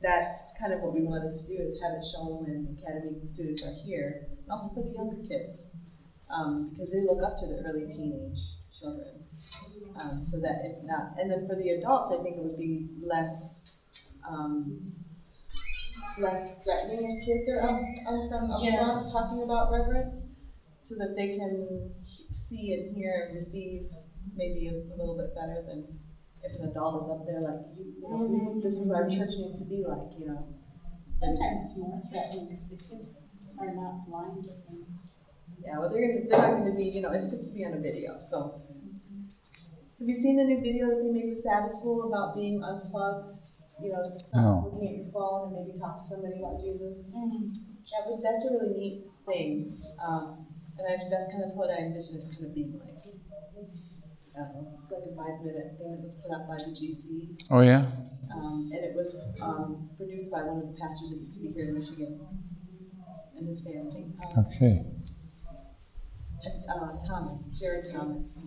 [0.01, 3.65] that's kind of what we wanted to do is have it shown when academy students
[3.65, 5.63] are here, and also for the younger kids,
[6.33, 8.39] um, because they look up to the early teenage
[8.77, 9.23] children.
[9.99, 12.87] Um, so that it's not, and then for the adults, I think it would be
[13.01, 13.77] less.
[14.27, 14.93] Um,
[16.01, 17.77] it's less threatening if kids are up,
[18.07, 18.77] up front, up Yeah.
[18.77, 20.23] front talking about reverence,
[20.81, 21.91] so that they can
[22.29, 23.89] see and hear and receive
[24.35, 25.99] maybe a, a little bit better than
[26.43, 29.31] if an adult is up there like, you, you know, this is what our church
[29.37, 30.47] needs to be like, you know.
[31.19, 33.21] Sometimes it's more threatening because the kids
[33.59, 35.11] are not blind to things.
[35.63, 37.73] Yeah, well, they're gonna, they're not gonna be, you know, it's supposed to be on
[37.73, 38.61] a video, so.
[39.99, 43.35] Have you seen the new video that they made with Sabbath School about being unplugged?
[43.81, 44.65] You know, stop No.
[44.65, 47.13] looking at your phone and maybe talk to somebody about Jesus?
[47.13, 50.45] That was, that's a really neat thing, um,
[50.79, 52.97] and I, that's kind of what I envision it kind of being like.
[54.33, 54.41] I
[54.81, 57.85] it's like a five minute thing that was put out by the GC, Oh, yeah?
[58.33, 61.53] um, and it was, um, produced by one of the pastors that used to be
[61.53, 62.17] here in Michigan
[63.37, 64.05] and his family.
[64.23, 64.85] Um, Okay.
[66.41, 68.45] T- uh, Thomas, Jared Thomas,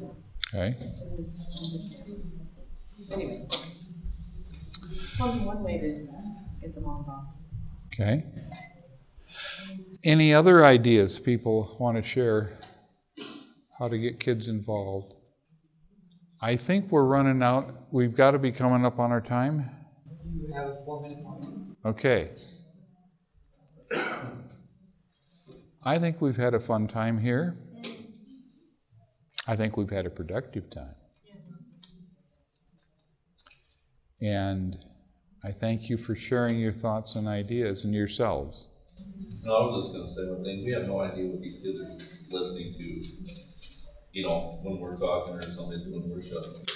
[0.52, 0.74] Okay.
[0.78, 3.12] and his, and his.
[3.12, 3.48] Anyway,
[5.18, 6.08] one, one way to
[6.60, 7.36] get them all involved.
[7.92, 8.24] Okay.
[10.02, 12.50] Any other ideas people want to share
[13.78, 15.14] how to get kids involved?
[16.40, 17.74] I think we're running out.
[17.90, 19.70] We've got to be coming up on our time.
[20.36, 21.42] You have a four minute mark.
[21.86, 22.30] Okay.
[25.82, 27.56] I think we've had a fun time here.
[29.46, 30.96] I think we've had a productive time.
[34.20, 34.78] And
[35.44, 38.68] I thank you for sharing your thoughts and ideas and yourselves.
[39.42, 41.80] No, I was just gonna say one thing, we have no idea what these kids
[41.80, 41.96] are
[42.30, 42.84] listening to,
[44.12, 46.70] you know, when we're talking or somebody's doing worship.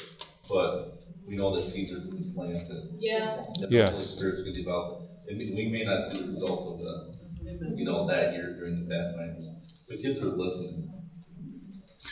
[0.49, 2.97] But we know that seeds are being planted.
[2.99, 3.37] Yeah.
[3.61, 3.89] That Yes.
[3.91, 7.15] the Holy Spirit's gonna develop, and we, we may not see the results of the,
[7.77, 9.49] you know, that year during the Pathfinders,
[9.89, 10.91] but kids are listening.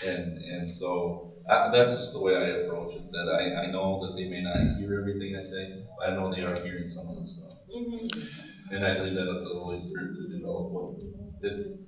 [0.03, 4.01] And, and so, uh, that's just the way I approach it, that I, I know
[4.07, 7.09] that they may not hear everything I say, but I know they are hearing some
[7.09, 7.53] of the stuff.
[8.71, 10.95] And I leave that up to the Holy Spirit to develop what,
[11.43, 11.79] it,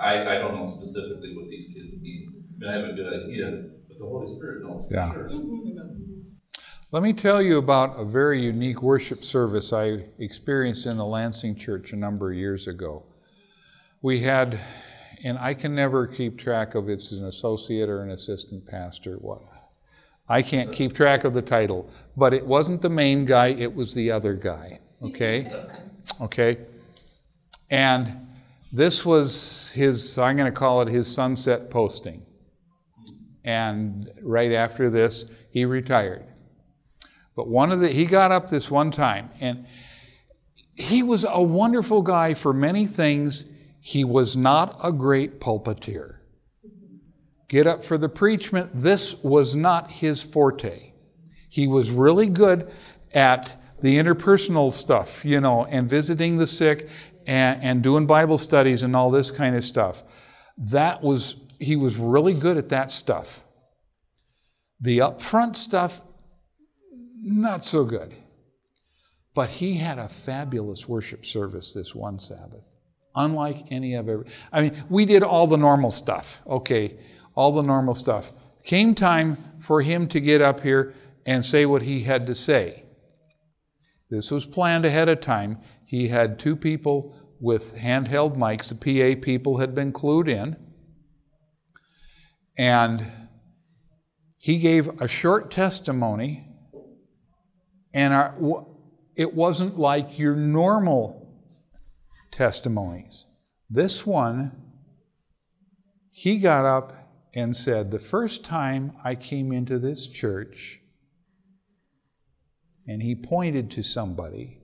[0.00, 2.28] I, I don't know specifically what these kids need.
[2.28, 3.50] I mean, I have a good idea,
[3.88, 5.12] but the Holy Spirit knows for Yeah.
[5.12, 5.30] sure.
[6.92, 11.54] Let me tell you about a very unique worship service I experienced in the Lansing
[11.56, 13.04] Church a number of years ago.
[14.02, 14.60] We had,
[15.24, 19.16] and I can never keep track of it's an associate or an assistant pastor.
[19.16, 19.42] What?
[20.28, 23.94] I can't keep track of the title, but it wasn't the main guy, it was
[23.94, 24.80] the other guy.
[25.02, 25.50] Okay?
[26.20, 26.58] Okay?
[27.70, 28.26] And
[28.72, 32.24] this was his, I'm going to call it his sunset posting.
[33.44, 36.24] And right after this, he retired.
[37.36, 39.66] But one of the, he got up this one time, and
[40.74, 43.44] he was a wonderful guy for many things.
[43.80, 46.16] He was not a great pulpiteer.
[47.48, 50.92] Get up for the preachment, this was not his forte.
[51.48, 52.70] He was really good
[53.12, 56.88] at the interpersonal stuff, you know, and visiting the sick
[57.26, 60.02] and, and doing Bible studies and all this kind of stuff.
[60.58, 63.42] That was, he was really good at that stuff.
[64.80, 66.00] The upfront stuff,
[67.22, 68.14] not so good.
[69.34, 72.68] But he had a fabulous worship service this one Sabbath,
[73.14, 74.24] unlike any of ever.
[74.52, 76.98] I mean, we did all the normal stuff, okay,
[77.34, 78.32] all the normal stuff.
[78.64, 80.94] Came time for him to get up here
[81.26, 82.84] and say what he had to say.
[84.10, 85.58] This was planned ahead of time.
[85.84, 88.68] He had two people with handheld mics.
[88.68, 90.56] The PA people had been clued in.
[92.58, 93.06] And
[94.40, 96.48] he gave a short testimony,
[97.92, 98.66] and our,
[99.14, 101.19] it wasn't like your normal
[102.30, 103.26] testimonies.
[103.68, 104.52] This one,
[106.10, 106.92] he got up
[107.34, 110.80] and said, The first time I came into this church,
[112.86, 114.60] and he pointed to somebody,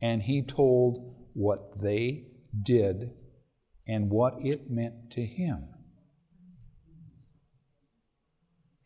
[0.00, 2.26] and he told what they
[2.62, 3.12] did
[3.86, 5.68] and what it meant to him.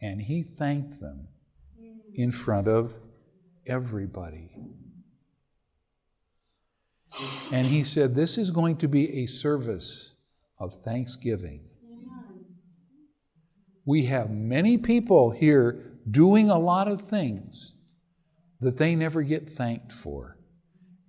[0.01, 1.29] And he thanked them
[2.15, 2.93] in front of
[3.67, 4.51] everybody.
[7.53, 10.15] And he said, This is going to be a service
[10.59, 11.61] of thanksgiving.
[13.85, 17.75] We have many people here doing a lot of things
[18.61, 20.39] that they never get thanked for.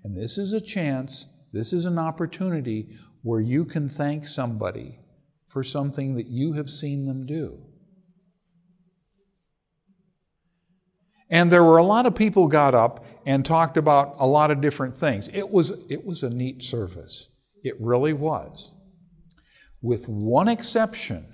[0.03, 4.99] And this is a chance, this is an opportunity where you can thank somebody
[5.47, 7.57] for something that you have seen them do.
[11.29, 14.61] And there were a lot of people got up and talked about a lot of
[14.61, 15.29] different things.
[15.33, 17.27] It was, it was a neat service.
[17.61, 18.71] It really was.
[19.81, 21.25] With one exception,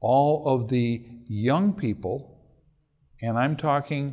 [0.00, 2.36] all of the young people,
[3.22, 4.12] and I'm talking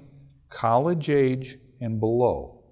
[0.49, 2.64] college age and below,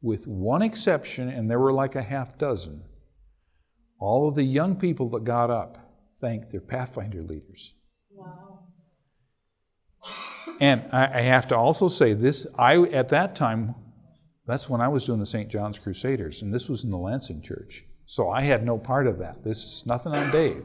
[0.00, 2.84] with one exception, and there were like a half dozen,
[3.98, 7.74] all of the young people that got up thanked their Pathfinder leaders.
[10.60, 13.74] And I, I have to also say this: I at that time,
[14.46, 15.48] that's when I was doing the St.
[15.48, 17.84] John's Crusaders, and this was in the Lansing Church.
[18.06, 19.42] So I had no part of that.
[19.44, 20.64] This is nothing on Dave.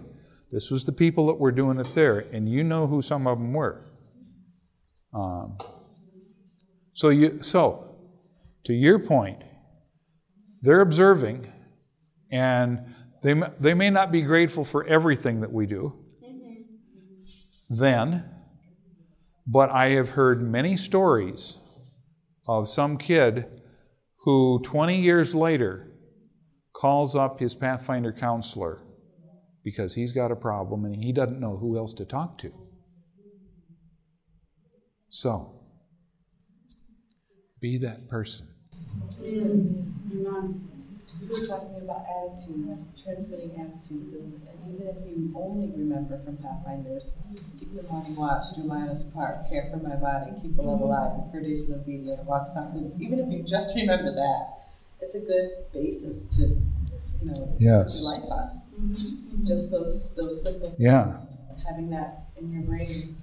[0.52, 3.38] This was the people that were doing it there, and you know who some of
[3.38, 3.86] them were.
[5.14, 5.58] Um,
[6.94, 7.96] so you so
[8.66, 9.42] to your point,
[10.62, 11.52] they're observing,
[12.32, 12.80] and
[13.24, 15.94] they they may not be grateful for everything that we do.
[17.70, 18.26] Then,
[19.52, 21.58] but I have heard many stories
[22.48, 23.48] of some kid
[24.18, 25.88] who 20 years later
[26.72, 28.84] calls up his Pathfinder counselor
[29.64, 32.52] because he's got a problem and he doesn't know who else to talk to.
[35.10, 35.52] So,
[37.60, 38.48] be that person.
[41.22, 46.38] We were talking about attitudes, transmitting attitudes, and, and even if you only remember from
[46.38, 47.16] Pathfinders,
[47.60, 50.86] keep the morning watch, do Linus Park, care for my body, keep the love mm-hmm.
[50.86, 52.94] alive, be courteous and obedient, walk something.
[53.00, 54.60] Even if you just remember that,
[55.02, 57.86] it's a good basis to, you know, Yes.
[57.86, 58.62] put your life on.
[58.80, 59.44] Mm-hmm.
[59.44, 61.14] Just those those simple things, Yeah.
[61.68, 63.18] having that in your brain.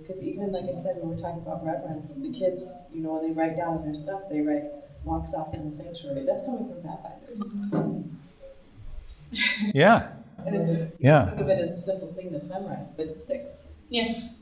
[0.00, 3.26] Because even like I said, when we're talking about reverence, the kids, you know, when
[3.26, 4.64] they write down their stuff, they write
[5.04, 6.24] walks off in the sanctuary.
[6.24, 8.04] That's coming from Pathfinders.
[9.74, 10.12] Yeah.
[10.46, 11.26] And it's Yeah.
[11.30, 13.68] think of it as a simple thing that's memorized, but it sticks.
[13.88, 14.34] Yes.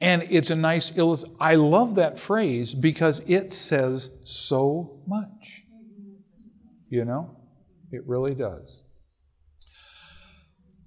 [0.00, 5.64] And it's a nice illus I love that phrase because it says so much.
[6.88, 7.36] You know?
[7.92, 8.80] It really does.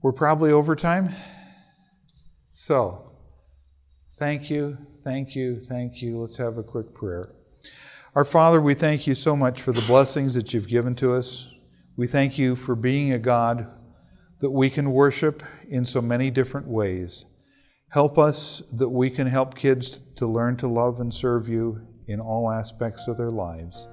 [0.01, 1.13] We're probably over time.
[2.51, 3.11] So,
[4.17, 6.19] thank you, thank you, thank you.
[6.19, 7.29] Let's have a quick prayer.
[8.15, 11.47] Our Father, we thank you so much for the blessings that you've given to us.
[11.97, 13.65] We thank you for being a God
[14.39, 17.25] that we can worship in so many different ways.
[17.89, 22.19] Help us that we can help kids to learn to love and serve you in
[22.19, 23.87] all aspects of their lives.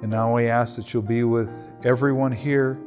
[0.00, 1.50] And now we ask that you'll be with
[1.84, 2.78] everyone here,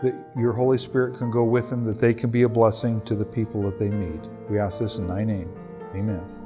[0.00, 3.14] that your Holy Spirit can go with them, that they can be a blessing to
[3.14, 4.22] the people that they meet.
[4.48, 5.50] We ask this in thy name.
[5.94, 6.45] Amen.